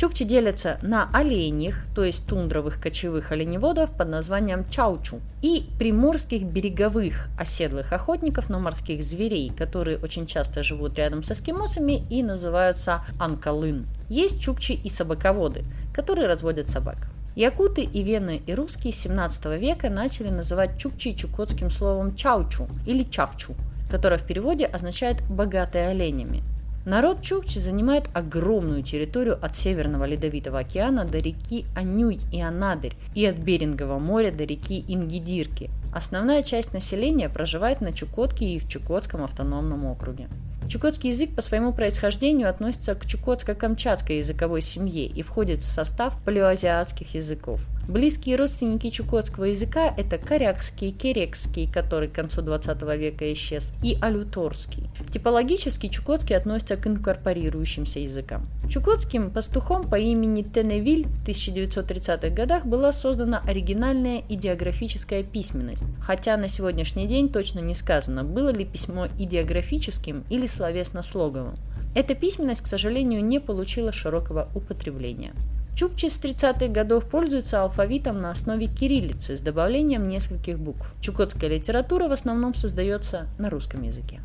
[0.01, 7.29] Чукчи делятся на оленьих, то есть тундровых кочевых оленеводов под названием чаучу, и приморских береговых
[7.39, 13.85] оседлых охотников на морских зверей, которые очень часто живут рядом с эскимосами и называются анкалын.
[14.09, 17.10] Есть чукчи и собаководы, которые разводят собак.
[17.37, 23.55] Якуты и вены и русские 17 века начали называть чукчи чукотским словом чаучу или чавчу,
[23.91, 26.43] которое в переводе означает «богатые оленями».
[26.87, 33.26] Народ Чукчи занимает огромную территорию от Северного Ледовитого океана до реки Анюй и Анадырь и
[33.26, 35.68] от Берингового моря до реки Ингидирки.
[35.93, 40.28] Основная часть населения проживает на Чукотке и в Чукотском автономном округе.
[40.71, 47.12] Чукотский язык по своему происхождению относится к чукотско-камчатской языковой семье и входит в состав палеоазиатских
[47.14, 47.61] языков–
[47.91, 54.84] Близкие родственники чукотского языка– это корякский, керекский, который к концу 20 века исчез, и алюторский.
[55.11, 58.47] Типологически чукотский относится к инкорпорирующимся языкам.
[58.68, 66.47] Чукотским пастухом по имени Теневиль в 1930-х годах была создана оригинальная идеографическая письменность, хотя на
[66.47, 71.57] сегодняшний день точно не сказано, было ли письмо идеографическим или словесно-слоговым.
[71.97, 75.32] Эта письменность, к сожалению, не получила широкого употребления.
[75.81, 80.93] Чукчи с 30-х годов пользуются алфавитом на основе кириллицы с добавлением нескольких букв.
[81.01, 84.20] Чукотская литература в основном создается на русском языке.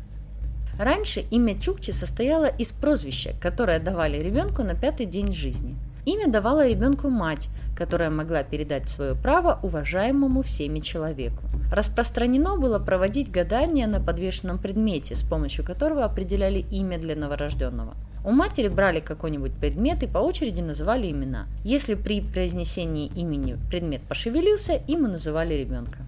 [0.78, 5.74] Раньше имя Чукчи состояло из прозвища, которое давали ребенку на пятый день жизни.
[6.04, 11.42] Имя давала ребенку мать, которая могла передать свое право уважаемому всеми человеку.
[11.72, 17.94] Распространено было проводить гадания на подвешенном предмете, с помощью которого определяли имя для новорожденного–
[18.26, 21.46] у матери брали какой-нибудь предмет и по очереди называли имена.
[21.62, 25.98] Если при произнесении имени предмет пошевелился, им и называли ребенка.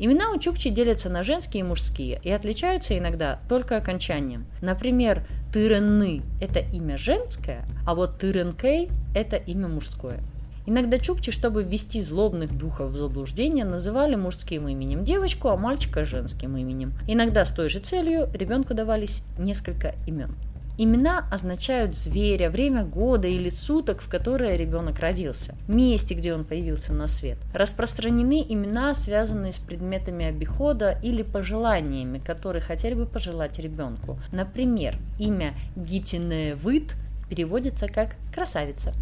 [0.00, 4.46] Имена у чукчи делятся на женские и мужские и отличаются иногда только окончанием.
[4.60, 10.18] Например, Тыренны– это имя женское, а вот Тыренкей– это имя мужское.
[10.66, 16.56] Иногда чукчи, чтобы ввести злобных духов в заблуждение, называли мужским именем девочку, а мальчика– женским
[16.56, 16.94] именем.
[17.06, 20.34] Иногда с той же целью ребенку давались несколько имен.
[20.82, 26.94] Имена означают зверя, время года или суток, в которое ребенок родился, месте, где он появился
[26.94, 27.36] на свет.
[27.52, 34.18] Распространены имена, связанные с предметами обихода или пожеланиями, которые хотели бы пожелать ребенку.
[34.32, 36.94] Например, имя Гитиневыт
[37.28, 38.94] переводится как «красавица».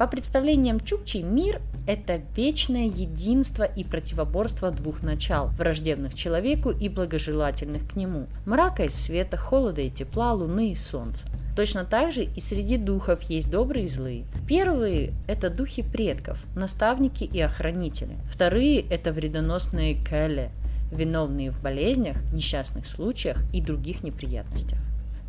[0.00, 7.86] По представлениям Чукчи, мир– это вечное единство и противоборство двух начал, враждебных человеку и благожелательных
[7.86, 11.26] к нему, мрака и света, холода и тепла, луны и солнца.
[11.54, 14.24] Точно так же и среди духов есть добрые и злые.
[14.48, 18.16] Первые– это духи предков, наставники и охранители.
[18.32, 20.50] Вторые– это вредоносные кэле,
[20.90, 24.78] виновные в болезнях, несчастных случаях и других неприятностях.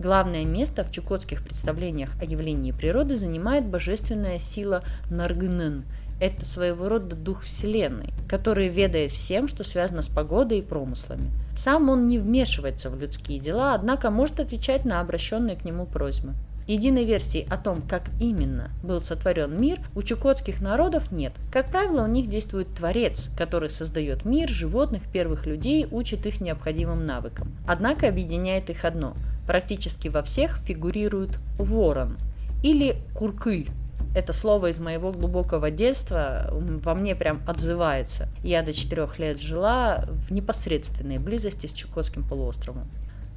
[0.02, 4.82] Главное место в чукотских представлениях о явлении природы занимает божественная сила
[5.12, 5.84] Наргнын.
[6.20, 11.30] Это своего рода дух Вселенной, который ведает всем, что связано с погодой и промыслами.
[11.56, 16.34] Сам он не вмешивается в людские дела, однако может отвечать на обращенные к нему просьбы.
[16.68, 21.34] Единой версии о том, как именно был сотворен мир, у чукотских народов нет.
[21.51, 27.05] Как правило, у них действует Творец, который создает мир, животных, первых людей, учит их необходимым
[27.05, 27.51] навыкам.
[27.68, 29.14] Однако объединяет их одно–
[29.47, 32.16] Практически во всех фигурирует ворон
[32.64, 33.70] или куркыль.
[34.16, 38.28] Это слово из моего глубокого детства во мне прям отзывается.
[38.43, 42.88] Я до четырех лет жила в непосредственной близости с Чукотским полуостровом.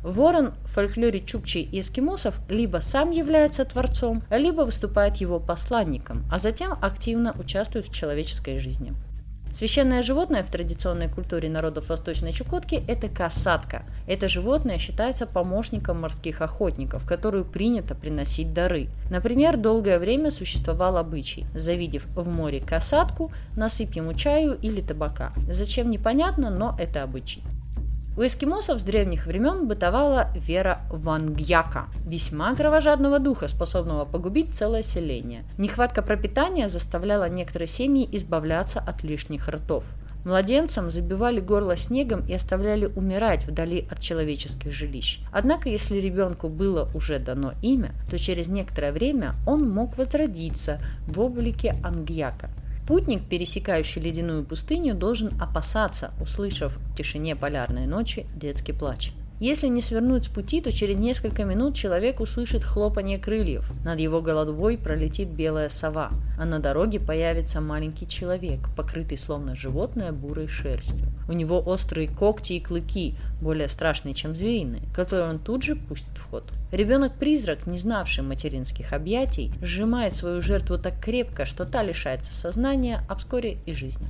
[0.05, 6.39] Ворон в фольклоре чукчей и эскимосов либо сам является творцом, либо выступает его посланником, а
[6.39, 8.93] затем активно участвует в человеческой жизни.
[9.55, 13.85] Священное животное в традиционной культуре народов Восточной Чукотки– это касатка.
[14.07, 18.89] Это животное считается помощником морских охотников, которую принято приносить дары.
[19.11, 25.33] Например, долгое время существовал обычай– завидев в море касатку, насыпь ему чаю или табака.
[25.49, 27.41] Зачем непонятно, но это обычай.
[28.17, 35.43] У эскимосов с древних времен бытовала вера вангьяка, весьма кровожадного духа, способного погубить целое селение.
[35.59, 39.83] Нехватка пропитания заставляла некоторые семьи избавляться от лишних ртов.
[40.25, 45.19] Младенцам забивали горло снегом и оставляли умирать вдали от человеческих жилищ.
[45.33, 51.19] Однако, если ребенку было уже дано имя, то через некоторое время он мог возродиться в
[51.21, 52.49] облике ангьяка–
[52.87, 59.13] Путник, пересекающий ледяную пустыню, должен опасаться, услышав в тишине полярной ночи детский плач.
[59.45, 63.71] Если не свернуть с пути, то через несколько минут человек услышит хлопанье крыльев.
[63.85, 70.13] Над его головой пролетит белая сова, а на дороге появится маленький человек, покрытый словно животное
[70.13, 71.09] бурой шерстью.
[71.29, 76.17] У него острые когти и клыки, более страшные, чем звериные, которые он тут же пустит
[76.17, 76.45] в ход.
[76.73, 83.15] Ребенок-призрак, не знавший материнских объятий, сжимает свою жертву так крепко, что та лишается сознания, а
[83.15, 84.07] вскоре и жизни.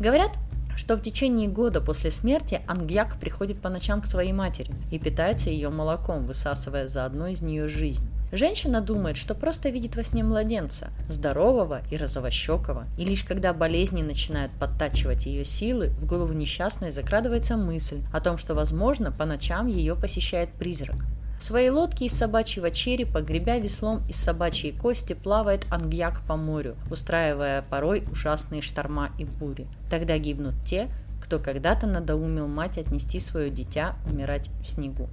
[0.00, 0.32] Говорят,
[0.76, 5.50] что в течение года после смерти Ангьяк приходит по ночам к своей матери и питается
[5.50, 8.04] ее молоком, высасывая заодно из нее жизнь.
[8.32, 14.02] Женщина думает, что просто видит во сне младенца, здорового и розовощекого, и лишь когда болезни
[14.02, 19.68] начинают подтачивать ее силы, в голову несчастной закрадывается мысль о том, что, возможно, по ночам
[19.68, 20.96] ее посещает призрак.
[21.40, 27.62] Своей лодке из собачьего черепа, гребя веслом из собачьей кости, плавает ангьяк по морю, устраивая
[27.68, 29.66] порой ужасные шторма и бури.
[29.90, 30.88] Тогда гибнут те,
[31.22, 35.08] кто когда-то надоумил мать отнести свое дитя умирать в снегу.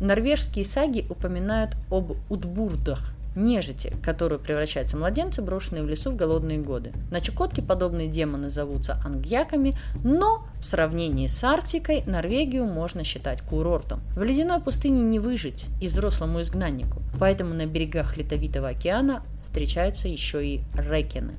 [0.00, 6.92] Норвежские саги упоминают об удбурдах, нежити, которую превращаются младенцы, брошенные в лесу в голодные годы.
[7.10, 14.00] На Чукотке подобные демоны зовутся ангьяками, но в сравнении с Арктикой Норвегию можно считать курортом.
[14.14, 20.46] В ледяной пустыне не выжить и взрослому изгнаннику, поэтому на берегах Ледовитого океана встречаются еще
[20.46, 21.32] и рекины,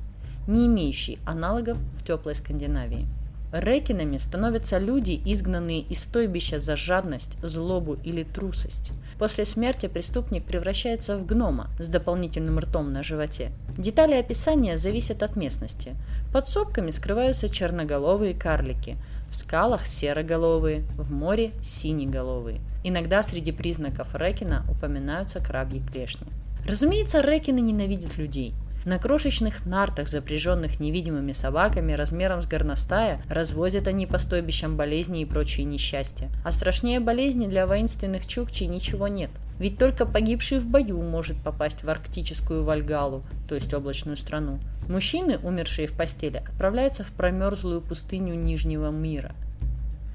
[0.46, 3.06] не имеющие аналогов в теплой Скандинавии.
[3.52, 8.92] Рекинами становятся люди, изгнанные из стойбища за жадность, злобу или трусость.
[9.18, 13.52] После смерти преступник превращается в гнома с дополнительным ртом на животе.
[13.76, 15.94] Детали описания зависят от местности.
[16.32, 18.96] Под сопками скрываются черноголовые карлики,
[19.30, 22.58] в скалах сероголовые, в море синеголовые.
[22.84, 26.26] Иногда среди признаков рекина упоминаются крабьи клешни.
[26.66, 28.54] Разумеется, рекины ненавидят людей.
[28.84, 35.24] На крошечных нартах, запряженных невидимыми собаками размером с горностая, развозят они по стойбищам болезни и
[35.24, 36.28] прочие несчастья.
[36.44, 39.30] А страшнее болезни для воинственных чукчей ничего нет.
[39.60, 44.58] Ведь только погибший в бою может попасть в арктическую Вальгалу, то есть облачную страну.
[44.88, 49.32] Мужчины, умершие в постели, отправляются в промерзлую пустыню Нижнего мира.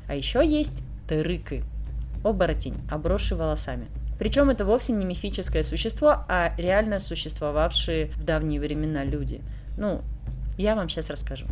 [0.09, 1.63] А еще есть тырыкы.
[2.25, 3.85] Оборотень, обросший волосами.
[4.19, 9.41] Причем это вовсе не мифическое существо, а реально существовавшие в давние времена люди.
[9.77, 10.01] Ну,
[10.57, 11.45] я вам сейчас расскажу.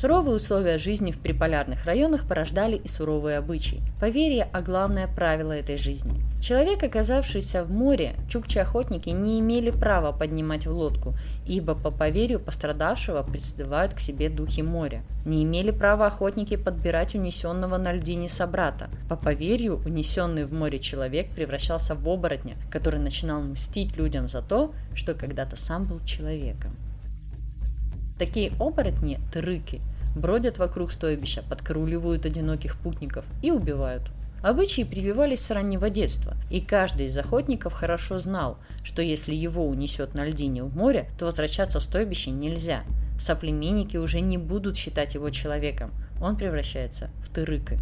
[0.00, 3.80] Суровые условия жизни в приполярных районах порождали и суровые обычаи.
[3.98, 6.12] Поверье, а главное правило этой жизни.
[6.40, 11.14] Человек, оказавшийся в море, чукчи-охотники не имели права поднимать в лодку,
[11.48, 15.02] ибо по поверью пострадавшего призывают к себе духи моря.
[15.26, 18.88] Не имели права охотники подбирать унесенного на льдине собрата.
[19.08, 24.70] По поверью, унесенный в море человек превращался в оборотня, который начинал мстить людям за то,
[24.94, 26.70] что когда-то сам был человеком.
[28.18, 29.80] Такие оборотни, трыки,
[30.16, 34.02] бродят вокруг стойбища, подкарауливают одиноких путников и убивают.
[34.42, 40.14] Обычаи прививались с раннего детства, и каждый из охотников хорошо знал, что если его унесет
[40.14, 42.84] на льдине в море, то возвращаться в стойбище нельзя.
[43.20, 45.90] Соплеменники уже не будут считать его человеком,
[46.20, 47.78] он превращается в тырыка.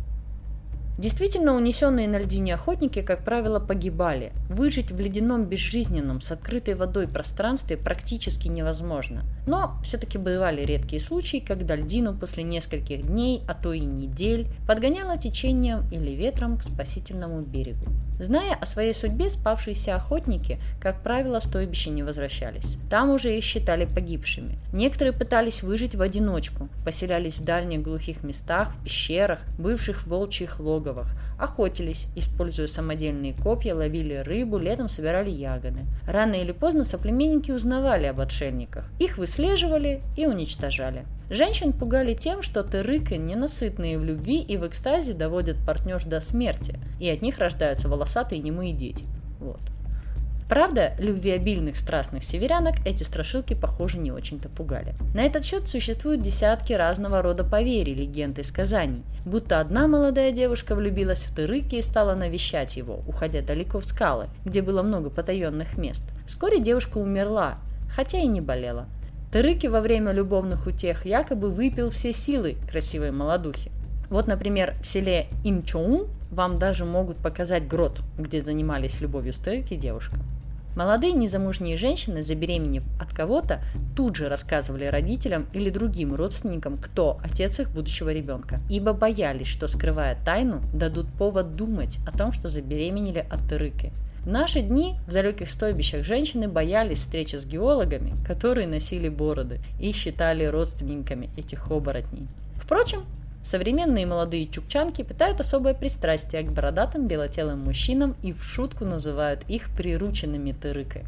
[0.99, 4.33] Действительно, унесенные на льдине охотники, как правило, погибали.
[4.49, 9.25] Выжить в ледяном безжизненном с открытой водой пространстве практически невозможно.
[9.47, 15.19] Но все-таки бывали редкие случаи, когда льдину после нескольких дней, а то и недель, подгоняло
[15.19, 17.87] течением или ветром к спасительному берегу.
[18.19, 22.79] Зная о своей судьбе, спавшиеся охотники, как правило, в стойбище не возвращались.
[22.89, 24.59] Там уже их считали погибшими.
[24.73, 31.09] Некоторые пытались выжить в одиночку, поселялись в дальних глухих местах, в пещерах, бывших волчьих логовах,
[31.39, 35.81] охотились, используя самодельные копья, ловили рыбу, летом собирали ягоды.
[36.07, 38.89] Рано или поздно соплеменники узнавали об отшельниках.
[38.99, 41.05] Их выслеживали и уничтожали.
[41.29, 46.79] Женщин пугали тем, что тырыки, ненасытные в любви и в экстазе, доводят партнерш до смерти,
[47.01, 49.05] и от них рождаются волосатые немые дети.
[49.41, 49.61] Вот.
[50.49, 54.95] Правда, любвеобильных страстных северянок эти страшилки, похоже, не очень-то пугали.
[55.13, 59.03] На этот счет существуют десятки разного рода поверий, легенд и сказаний.
[59.25, 64.29] Будто одна молодая девушка влюбилась в Тырыки и стала навещать его, уходя далеко в скалы,
[64.45, 66.05] где было много потаенных мест.
[66.29, 67.59] Вскоре девушка умерла,
[67.93, 68.87] хотя и не болела.
[69.33, 73.73] Тырыки во время любовных утех якобы выпил все силы красивой молодухи.
[74.11, 79.75] Вот, например, в селе Имчоун вам даже могут показать грот, где занимались любовью с Тырыки
[79.75, 80.19] девушка.
[80.77, 83.63] Молодые незамужние женщины, забеременев от кого-то,
[83.97, 89.69] тут же рассказывали родителям или другим родственникам, кто отец их будущего ребенка, ибо боялись, что,
[89.69, 93.91] скрывая тайну, дадут повод думать о том, что забеременели от тырыки.
[94.21, 99.93] В наши дни в далеких стойбищах женщины боялись встречи с геологами, которые носили бороды и
[99.93, 102.29] считали родственниками этих оборотней.
[102.57, 103.05] Впрочем,
[103.47, 109.71] Современные молодые чукчанки питают особое пристрастие к бородатым белотелым мужчинам и в шутку называют их
[109.77, 111.05] прирученными тырыкой.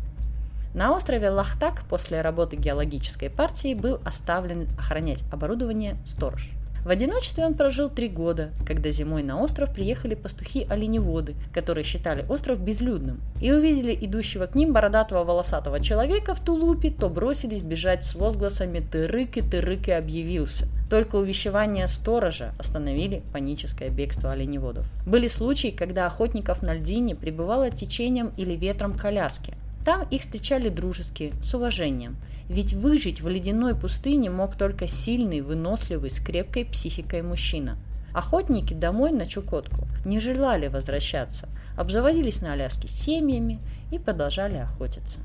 [0.73, 6.53] На острове Лахтак после работы геологической партии был оставлен охранять оборудование сторож.
[6.85, 12.61] В одиночестве он прожил три года, когда зимой на остров приехали пастухи-оленеводы, которые считали остров
[12.61, 18.15] безлюдным, и увидели идущего к ним бородатого волосатого человека в тулупе, то бросились бежать с
[18.15, 20.67] возгласами «Тырык и тырык и объявился».
[20.89, 24.87] Только увещевания сторожа остановили паническое бегство оленеводов.
[25.07, 29.55] Были случаи, когда охотников на льдине прибывало течением или ветром коляски.
[29.89, 32.19] Там их встречали дружески, с уважением–
[32.51, 37.79] ведь выжить в ледяной пустыне мог только сильный, выносливый, с крепкой психикой мужчина.
[38.13, 43.61] Охотники домой на Чукотку не желали возвращаться, обзаводились на Аляске семьями
[43.91, 45.21] и продолжали охотиться.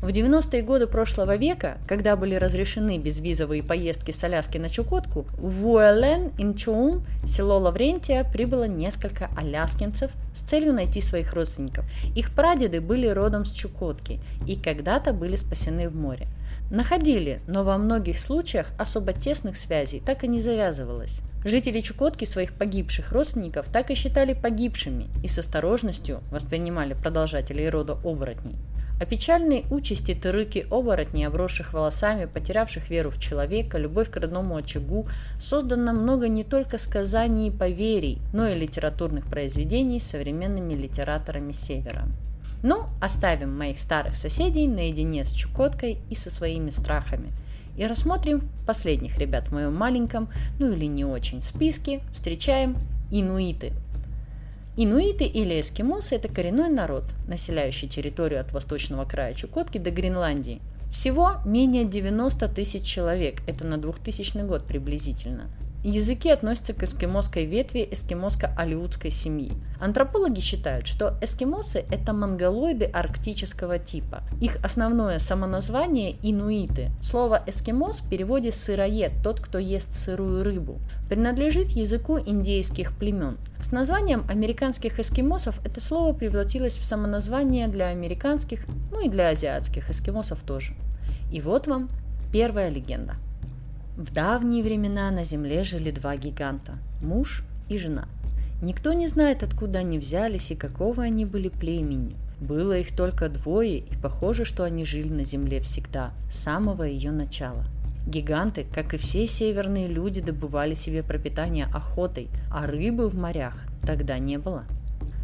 [0.00, 5.66] В 90-е годы прошлого века, когда были разрешены безвизовые поездки с Аляски на Чукотку, в
[5.66, 11.84] Уэлен, Инчоун, село Лаврентия, прибыло несколько аляскинцев с целью найти своих родственников.
[12.14, 16.28] Их прадеды были родом с Чукотки и когда-то были спасены в море.
[16.70, 21.22] Находили, но во многих случаях особо тесных связей так и не завязывалось.
[21.44, 27.94] Жители Чукотки своих погибших родственников так и считали погибшими и с осторожностью воспринимали продолжателей рода
[28.04, 28.54] оборотней.
[29.00, 35.06] О печальной участи тырыки-оборотней, обросших волосами, потерявших веру в человека, любовь к родному очагу,
[35.38, 42.08] создано много не только сказаний и поверий, но и литературных произведений современными литераторами Севера.
[42.64, 47.30] Ну, оставим моих старых соседей наедине с Чукоткой и со своими страхами.
[47.76, 50.28] И рассмотрим последних ребят в моем маленьком,
[50.58, 52.00] ну или не очень списке.
[52.12, 52.76] Встречаем
[53.12, 53.72] инуиты.
[54.80, 60.60] Инуиты или эскимосы– это коренной народ, населяющий территорию от восточного края Чукотки до Гренландии.
[60.92, 65.50] Всего менее 90 тысяч человек, это на 2000 год приблизительно.
[65.84, 69.52] Языки относятся к эскимосской ветви эскимоско-алиутской семьи.
[69.80, 74.22] Антропологи считают, что эскимосы– это монголоиды арктического типа.
[74.40, 76.90] Их основное самоназвание– инуиты.
[77.00, 80.78] Слово «эскимос» в переводе «сыроед»– тот, кто ест сырую рыбу.
[81.08, 83.38] Принадлежит языку индейских племен.
[83.62, 89.90] С названием американских эскимосов это слово превратилось в самоназвание для американских, ну и для азиатских
[89.90, 90.74] эскимосов тоже.
[91.30, 91.88] И вот вам
[92.32, 93.14] первая легенда–
[93.98, 98.06] в давние времена на Земле жили два гиганта– муж и жена.
[98.62, 102.14] Никто не знает, откуда они взялись и какого они были племени.
[102.40, 107.10] Было их только двое, и похоже, что они жили на Земле всегда, с самого ее
[107.10, 107.64] начала.
[108.06, 114.20] Гиганты, как и все северные люди, добывали себе пропитание охотой, а рыбы в морях тогда
[114.20, 114.62] не было.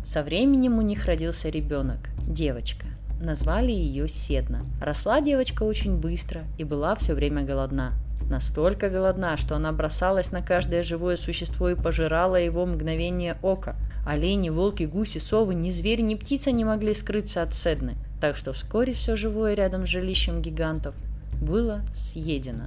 [0.05, 2.87] Со временем у них родился ребенок, девочка.
[3.23, 4.63] Назвали ее Седна.
[4.81, 7.93] Росла девочка очень быстро и была все время голодна.
[8.31, 13.77] Настолько голодна, что она бросалась на каждое живое существо и пожирала его мгновение ока.
[14.07, 18.53] Олени, волки, гуси, совы, ни зверь, ни птица не могли скрыться от Седны, так что
[18.53, 20.95] вскоре все живое рядом с жилищем гигантов
[21.41, 22.65] было съедено.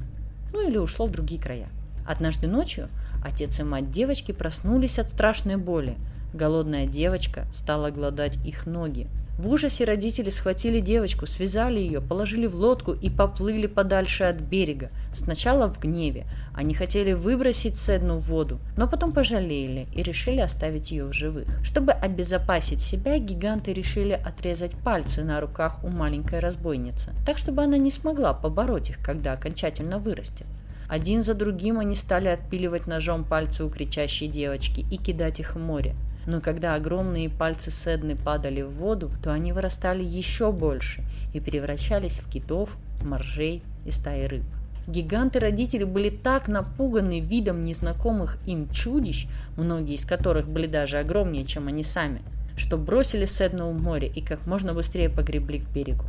[0.53, 1.69] Ну или ушло в другие края.
[2.07, 2.89] Однажды ночью
[3.23, 5.97] отец и мать девочки проснулись от страшной боли.
[6.37, 9.07] Голодная девочка стала гладать их ноги.
[9.39, 14.91] В ужасе родители схватили девочку, связали ее, положили в лодку и поплыли подальше от берега.
[15.13, 16.27] Сначала в гневе.
[16.53, 21.47] Они хотели выбросить Седну в воду, но потом пожалели и решили оставить ее в живых.
[21.63, 27.79] Чтобы обезопасить себя, гиганты решили отрезать пальцы на руках у маленькой разбойницы, так чтобы она
[27.79, 30.45] не смогла побороть их, когда окончательно вырастет.
[30.87, 35.59] Один за другим они стали отпиливать ножом пальцы у кричащей девочки и кидать их в
[35.59, 35.95] море
[36.27, 41.03] но когда огромные пальцы Седны падали в воду, то они вырастали еще больше
[41.33, 44.43] и превращались в китов, моржей и стаи рыб.
[44.87, 51.67] Гиганты-родители были так напуганы видом незнакомых им чудищ, многие из которых были даже огромнее, чем
[51.67, 52.21] они сами,
[52.57, 56.05] что бросили Седну в море и как можно быстрее погребли к берегу.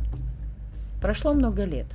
[1.01, 1.87] Прошло много лет.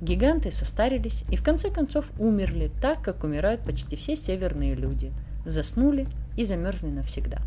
[0.00, 5.12] Гиганты состарились и в конце концов умерли так, как умирают почти все северные люди.
[5.44, 6.06] Заснули
[6.36, 7.42] и замерзли навсегда.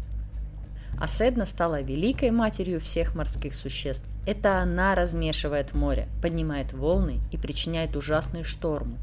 [1.00, 4.08] А Седна стала великой матерью всех морских существ.
[4.26, 8.98] Это она размешивает море, поднимает волны и причиняет ужасные штормы.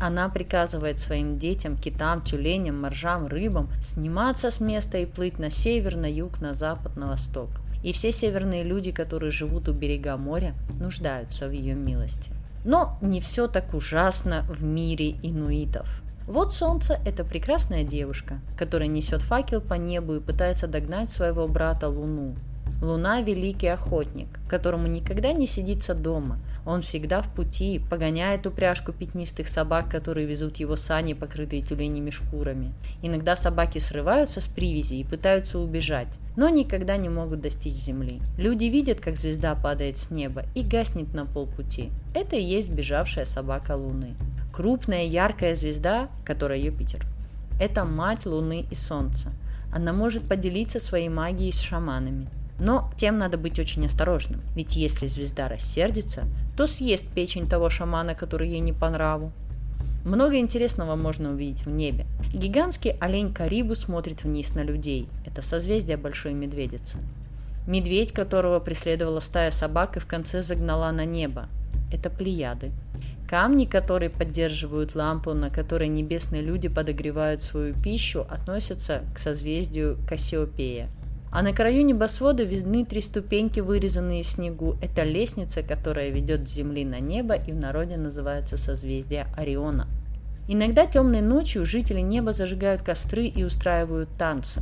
[0.00, 5.96] Она приказывает своим детям, китам, тюленям, моржам, рыбам сниматься с места и плыть на север,
[5.96, 7.50] на юг, на запад, на восток.
[7.82, 12.30] И все северные люди, которые живут у берега моря, нуждаются в ее милости.
[12.64, 16.02] Но не все так ужасно в мире инуитов.
[16.30, 21.88] Вот солнце– это прекрасная девушка, которая несет факел по небу и пытается догнать своего брата
[21.88, 22.36] Луну.
[22.82, 26.38] Луна– великий охотник, которому никогда не сидится дома.
[26.64, 32.72] Он всегда в пути, погоняет упряжку пятнистых собак, которые везут его сани, покрытые тюленями шкурами.
[33.02, 38.20] Иногда собаки срываются с привязи и пытаются убежать, но никогда не могут достичь земли.
[38.38, 41.90] Люди видят, как звезда падает с неба и гаснет на полпути.
[42.14, 44.14] Это и есть бежавшая собака Луны.
[44.52, 47.04] Крупная яркая звезда, которая Юпитер,
[47.60, 49.30] это мать Луны и Солнца.
[49.72, 52.26] Она может поделиться своей магией с шаманами.
[52.60, 56.24] Но тем надо быть очень осторожным, ведь если звезда рассердится,
[56.58, 59.32] то съест печень того шамана, который ей не по нраву.
[60.04, 62.06] Много интересного можно увидеть в небе.
[62.32, 65.08] Гигантский олень Карибу смотрит вниз на людей.
[65.24, 66.98] Это созвездие Большой Медведицы.
[67.66, 71.48] Медведь, которого преследовала стая собак и в конце загнала на небо.
[71.90, 72.72] Это Плеяды.
[73.28, 80.90] Камни, которые поддерживают лампу, на которой небесные люди подогревают свою пищу, относятся к созвездию Кассиопея–
[81.32, 84.76] а на краю небосвода видны три ступеньки, вырезанные в снегу.
[84.82, 89.86] Это лестница, которая ведет с земли на небо и в народе называется созвездие Ориона.
[90.48, 94.60] Иногда темной ночью жители неба зажигают костры и устраивают танцы.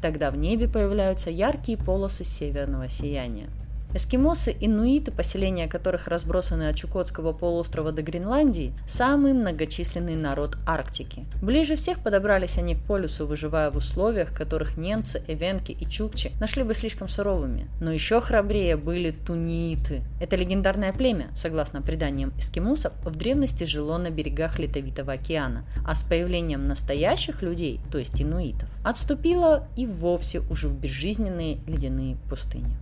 [0.00, 3.48] Тогда в небе появляются яркие полосы северного сияния.
[3.94, 11.24] Эскимосы– инуиты, поселения которых разбросаны от Чукотского полуострова до Гренландии, самый многочисленный народ Арктики.
[11.40, 16.62] Ближе всех подобрались они к полюсу, выживая в условиях, которых ненцы, эвенки и чукчи нашли
[16.62, 17.68] бы слишком суровыми.
[17.80, 20.02] Но еще храбрее были тунииты.
[20.20, 26.02] Это легендарное племя, согласно преданиям эскимосов, в древности жило на берегах Ледовитого океана, а с
[26.02, 32.76] появлением настоящих людей, то есть инуитов, отступило и вовсе уже в безжизненные ледяные пустыни.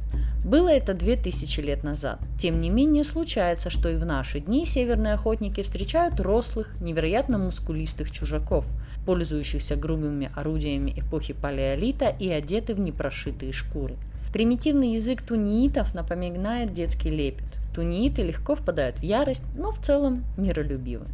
[0.44, 2.20] Было это две тысячи лет назад.
[2.38, 8.10] Тем не менее, случается, что и в наши дни северные охотники встречают рослых, невероятно мускулистых
[8.10, 8.66] чужаков,
[9.06, 13.96] пользующихся грубыми орудиями эпохи палеолита и одеты в непрошитые шкуры.
[14.34, 17.46] Примитивный язык туниитов напоминает детский лепет.
[17.74, 21.06] Тунииты легко впадают в ярость, но в целом миролюбивы.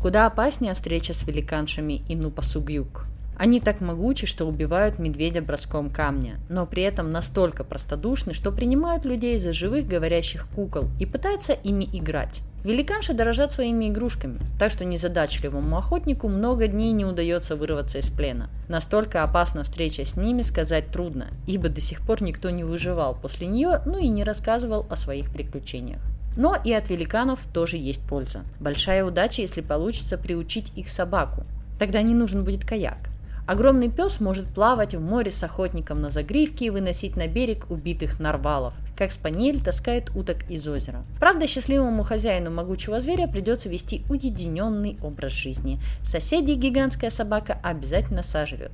[0.00, 3.09] Куда опаснее встреча с великаншами Инупасугюк.
[3.40, 9.06] Они так могучи, что убивают медведя броском камня, но при этом настолько простодушны, что принимают
[9.06, 12.42] людей за живых говорящих кукол и пытаются ими играть.
[12.64, 18.50] Великанши дорожат своими игрушками, так что незадачливому охотнику много дней не удается вырваться из плена.
[18.68, 23.46] Настолько опасна встреча с ними сказать трудно, ибо до сих пор никто не выживал после
[23.46, 26.02] нее, ну и не рассказывал о своих приключениях.
[26.36, 28.42] Но и от великанов тоже есть польза.
[28.60, 31.46] Большая удача, если получится приучить их собаку.
[31.78, 33.08] Тогда не нужен будет каяк.
[33.50, 38.20] Огромный пес может плавать в море с охотником на загривке и выносить на берег убитых
[38.20, 41.02] нарвалов, как спаниель таскает уток из озера.
[41.18, 45.80] Правда, счастливому хозяину могучего зверя придется вести уединенный образ жизни.
[46.04, 48.70] Соседей гигантская собака обязательно сожрет.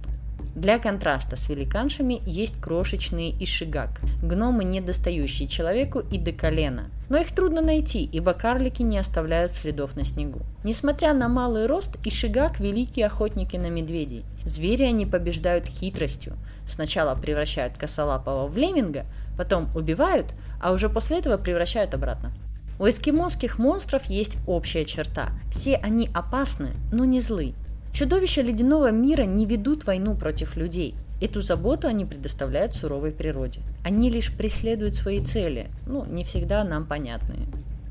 [0.56, 6.88] Для контраста с великаншами есть крошечные ишигак, гномы, недостающие человеку и до колена.
[7.10, 10.40] Но их трудно найти, ибо карлики не оставляют следов на снегу.
[10.64, 14.24] Несмотря на малый рост, ишигак– великие охотники на медведей.
[14.46, 16.32] Звери они побеждают хитростью.
[16.66, 19.04] Сначала превращают косолапого в лемминга,
[19.36, 20.26] потом убивают,
[20.58, 22.32] а уже после этого превращают обратно.
[22.78, 25.28] У эскимосских монстров есть общая черта.
[25.50, 27.52] Все они опасны, но не злы.
[27.96, 30.94] Чудовища ледяного мира не ведут войну против людей.
[31.22, 33.60] Эту заботу они предоставляют суровой природе.
[33.86, 37.46] Они лишь преследуют свои цели, ну, не всегда нам понятные.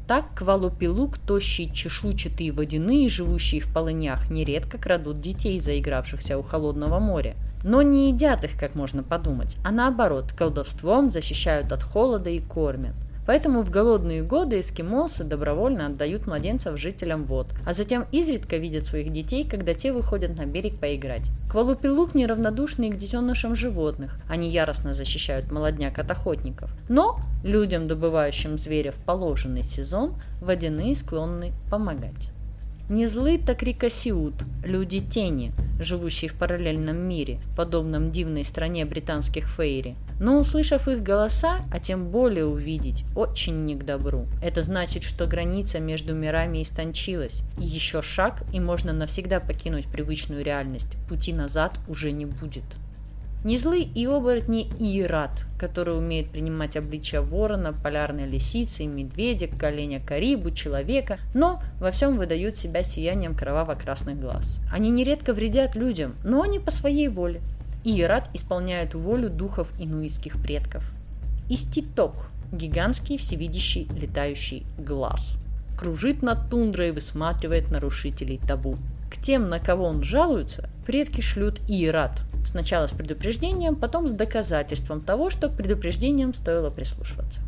[0.08, 7.34] Так квалопилук, тощие чешуйчатые водяные, живущие в полынях, нередко крадут детей, заигравшихся у холодного моря.
[7.64, 12.94] Но не едят их, как можно подумать, а наоборот, колдовством защищают от холода и кормят.
[13.26, 19.12] Поэтому в голодные годы эскимосы добровольно отдают младенцев жителям вод, а затем изредка видят своих
[19.12, 21.24] детей, когда те выходят на берег поиграть.
[21.50, 26.72] Квалупилук неравнодушны к детенышам животных, они яростно защищают молодняк от охотников.
[26.90, 32.35] Но людям, добывающим зверя в положенный сезон, водяные склонны помогать.
[32.88, 39.96] Не злы, так рикосиут, люди тени, живущие в параллельном мире, подобном дивной стране британских фейри.
[40.20, 44.26] Но услышав их голоса, а тем более увидеть, очень не к добру.
[44.44, 47.42] Это значит, что граница между мирами истончилась.
[47.58, 50.96] Еще шаг, и можно навсегда покинуть привычную реальность.
[51.10, 52.64] Пути назад уже не будет.
[53.46, 60.50] Не злы и оборотни Иерат, который умеет принимать обличия ворона, полярной лисицы, медведя, коленя карибу,
[60.50, 64.58] человека, но во всем выдают себя сиянием кроваво-красных глаз.
[64.74, 67.40] Они нередко вредят людям, но они по своей воле.
[67.84, 70.84] Иерат исполняет волю духов инуитских предков.
[71.48, 75.38] Иститок– гигантский всевидящий летающий глаз.
[75.78, 78.80] Кружит над тундрой и высматривает нарушителей табу.
[79.26, 82.12] Тем, на кого он жалуется, предки шлют Иерат–
[82.56, 87.42] Сначала с предупреждением, потом с доказательством того, что к предупреждениям стоило прислушиваться.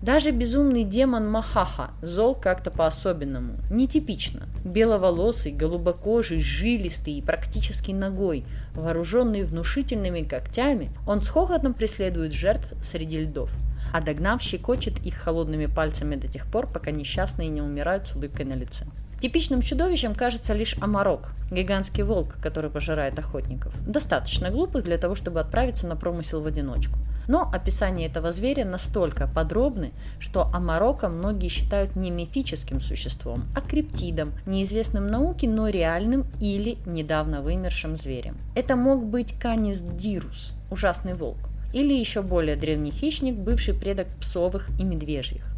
[0.00, 4.42] Даже безумный демон Махаха зол как-то по-особенному, нетипично.
[4.64, 8.44] Беловолосый, голубокожий, жилистый и практически ногой,
[8.74, 13.50] вооруженный внушительными когтями, он с хохотом преследует жертв среди льдов
[13.92, 18.44] а догнав, щекочет их холодными пальцами до тех пор, пока несчастные не умирают с улыбкой
[18.44, 18.84] на лице.
[19.24, 23.72] Типичным чудовищем кажется лишь амарок, гигантский волк, который пожирает охотников.
[23.86, 26.98] Достаточно глупый для того, чтобы отправиться на промысел в одиночку.
[27.26, 34.30] Но описание этого зверя настолько подробны, что амарока многие считают не мифическим существом, а криптидом,
[34.44, 38.36] неизвестным науке, но реальным или недавно вымершим зверем.
[38.54, 41.38] Это мог быть канис дирус, ужасный волк,
[41.72, 45.53] или еще более древний хищник, бывший предок псовых и медвежьих.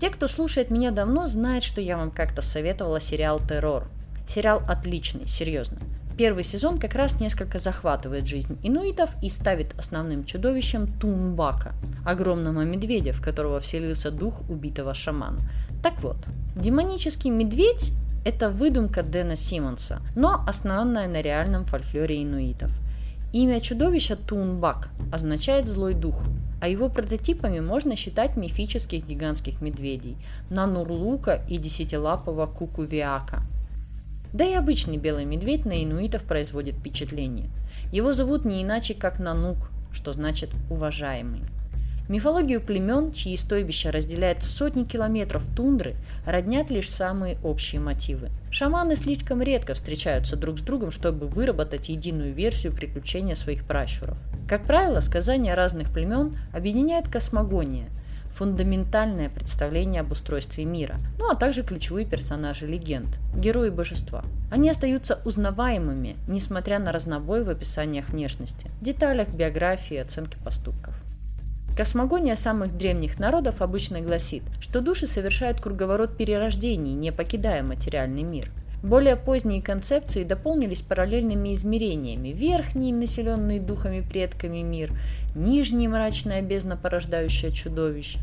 [0.00, 3.84] Те, кто слушает меня давно, знают, что я вам как-то советовала сериал «Террор».
[4.28, 5.78] Сериал отличный, серьезно.
[6.18, 11.72] Первый сезон как раз несколько захватывает жизнь инуитов и ставит основным чудовищем Тунбака,
[12.04, 15.40] огромного медведя, в которого вселился дух убитого шамана.
[15.82, 16.16] Так вот,
[16.54, 17.92] демонический медведь–
[18.26, 22.70] это выдумка Дэна Симмонса, но основанная на реальном фольклоре инуитов.
[23.32, 26.22] Имя чудовища Тунбак означает «злой дух»,
[26.60, 30.16] а его прототипами можно считать мифических гигантских медведей–
[30.50, 33.42] Нанурлука и десятилапого Кукувиака–
[34.36, 37.48] да и обычный белый медведь на инуитов производит впечатление.
[37.90, 39.56] Его зовут не иначе, как Нанук,
[39.92, 41.40] что значит «уважаемый».
[42.08, 48.30] Мифологию племен, чьи стойбища разделяют сотни километров тундры, роднят лишь самые общие мотивы.
[48.52, 54.16] Шаманы слишком редко встречаются друг с другом, чтобы выработать единую версию приключения своих пращуров.
[54.48, 57.86] Как правило, сказания разных племен объединяет космогония,
[58.36, 64.22] фундаментальное представление об устройстве мира, ну а также ключевые персонажи легенд, герои божества.
[64.50, 70.94] Они остаются узнаваемыми, несмотря на разнобой в описаниях внешности, деталях биографии и оценки поступков.
[71.76, 78.50] Космогония самых древних народов обычно гласит, что души совершают круговорот перерождений, не покидая материальный мир.
[78.82, 82.28] Более поздние концепции дополнились параллельными измерениями.
[82.28, 84.90] Верхний, населенный духами предками мир,
[85.34, 88.16] нижний мрачная бездна, порождающая чудовищ.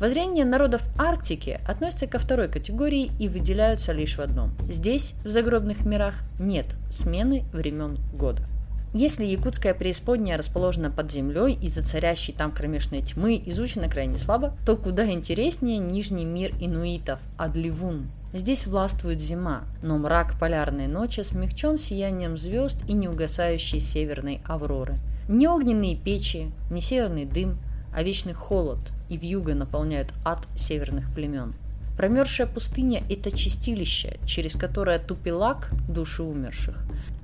[0.00, 4.50] Воззрения народов Арктики относятся ко второй категории и выделяются лишь в одном.
[4.68, 8.42] Здесь, в загробных мирах, нет смены времен года.
[8.92, 14.76] Если якутская преисподняя расположена под землей из-за царящей там кромешной тьмы изучена крайне слабо, то
[14.76, 18.06] куда интереснее нижний мир инуитов– Адливун.
[18.32, 24.96] Здесь властвует зима, но мрак полярной ночи смягчен сиянием звезд и неугасающей северной авроры–
[25.28, 27.56] ни огненные печи, ни северный дым,
[27.92, 31.52] а вечный холод и вьюга наполняют ад северных племен.
[31.96, 36.76] Промерзшая пустыня– это чистилище, через которое тупилак, души умерших,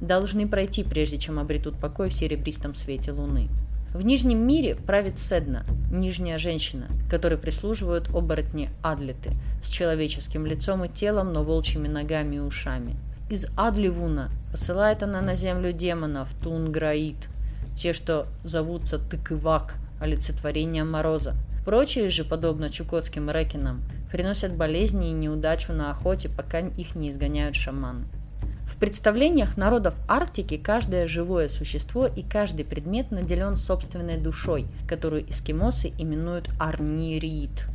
[0.03, 3.49] должны пройти, прежде чем обретут покой в серебристом свете луны.
[3.95, 10.89] В Нижнем мире правит Седна, нижняя женщина, которой прислуживают оборотни Адлеты, с человеческим лицом и
[10.89, 12.97] телом, но волчьими ногами и ушами.
[13.31, 17.17] Из Адливуна посылает она на землю демонов Тунграид,
[17.77, 21.35] те, что зовутся Тыкывак, олицетворение мороза.
[21.65, 27.55] Прочие же, подобно чукотским рекинам, приносят болезни и неудачу на охоте, пока их не изгоняют
[27.55, 28.05] шаманы.
[28.83, 36.51] Представлениях народов Арктики каждое живое существо и каждый предмет наделен собственной душой, которую эскимосы именуют
[36.59, 37.69] арнирит.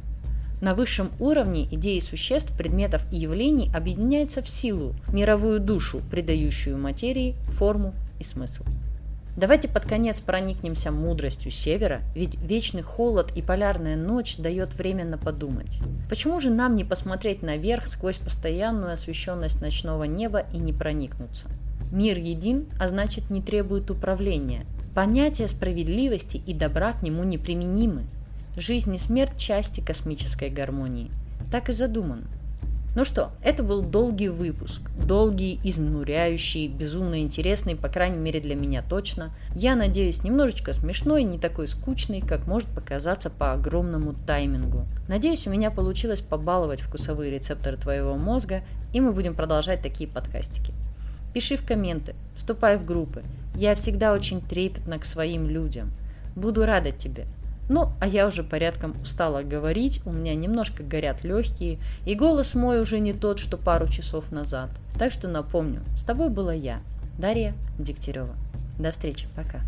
[0.60, 7.36] На высшем уровне идеи существ, предметов и явлений объединяются в силу, мировую душу, придающую материи
[7.54, 8.66] форму и смысл.
[9.38, 15.78] Давайте под конец проникнемся мудростью севера, ведь вечный холод и полярная ночь дает временно подумать.
[16.10, 21.46] Почему же нам не посмотреть наверх сквозь постоянную освещенность ночного неба и не проникнуться?
[21.92, 24.66] Мир един, а значит не требует управления.
[24.96, 28.02] Понятия справедливости и добра к нему неприменимы.
[28.58, 31.12] Жизнь и смерть– части космической гармонии.
[31.52, 32.24] Так и задумано.
[32.98, 34.82] Ну что, это был долгий выпуск.
[35.06, 39.30] Долгий, изнуряющий, безумно интересный, по крайней мере для меня точно.
[39.54, 44.84] Я надеюсь, немножечко смешной, не такой скучный, как может показаться по огромному таймингу.
[45.08, 48.64] Надеюсь, у меня получилось побаловать вкусовые рецепторы твоего мозга,
[48.94, 50.74] и мы будем продолжать такие подкастики.
[51.36, 53.22] Пиши в комменты, вступай в группы.
[53.54, 55.92] Я всегда очень трепетна к своим людям.
[56.36, 57.28] Буду рада тебе.
[57.70, 62.82] Ну, а я уже порядком устала говорить, у меня немножко горят легкие, и голос мой
[62.82, 64.70] уже не тот, что пару часов назад.
[64.98, 66.80] Так что напомню, с тобой была я,
[67.18, 68.36] Дарья Дегтярева.
[68.80, 69.60] До встречи, пока.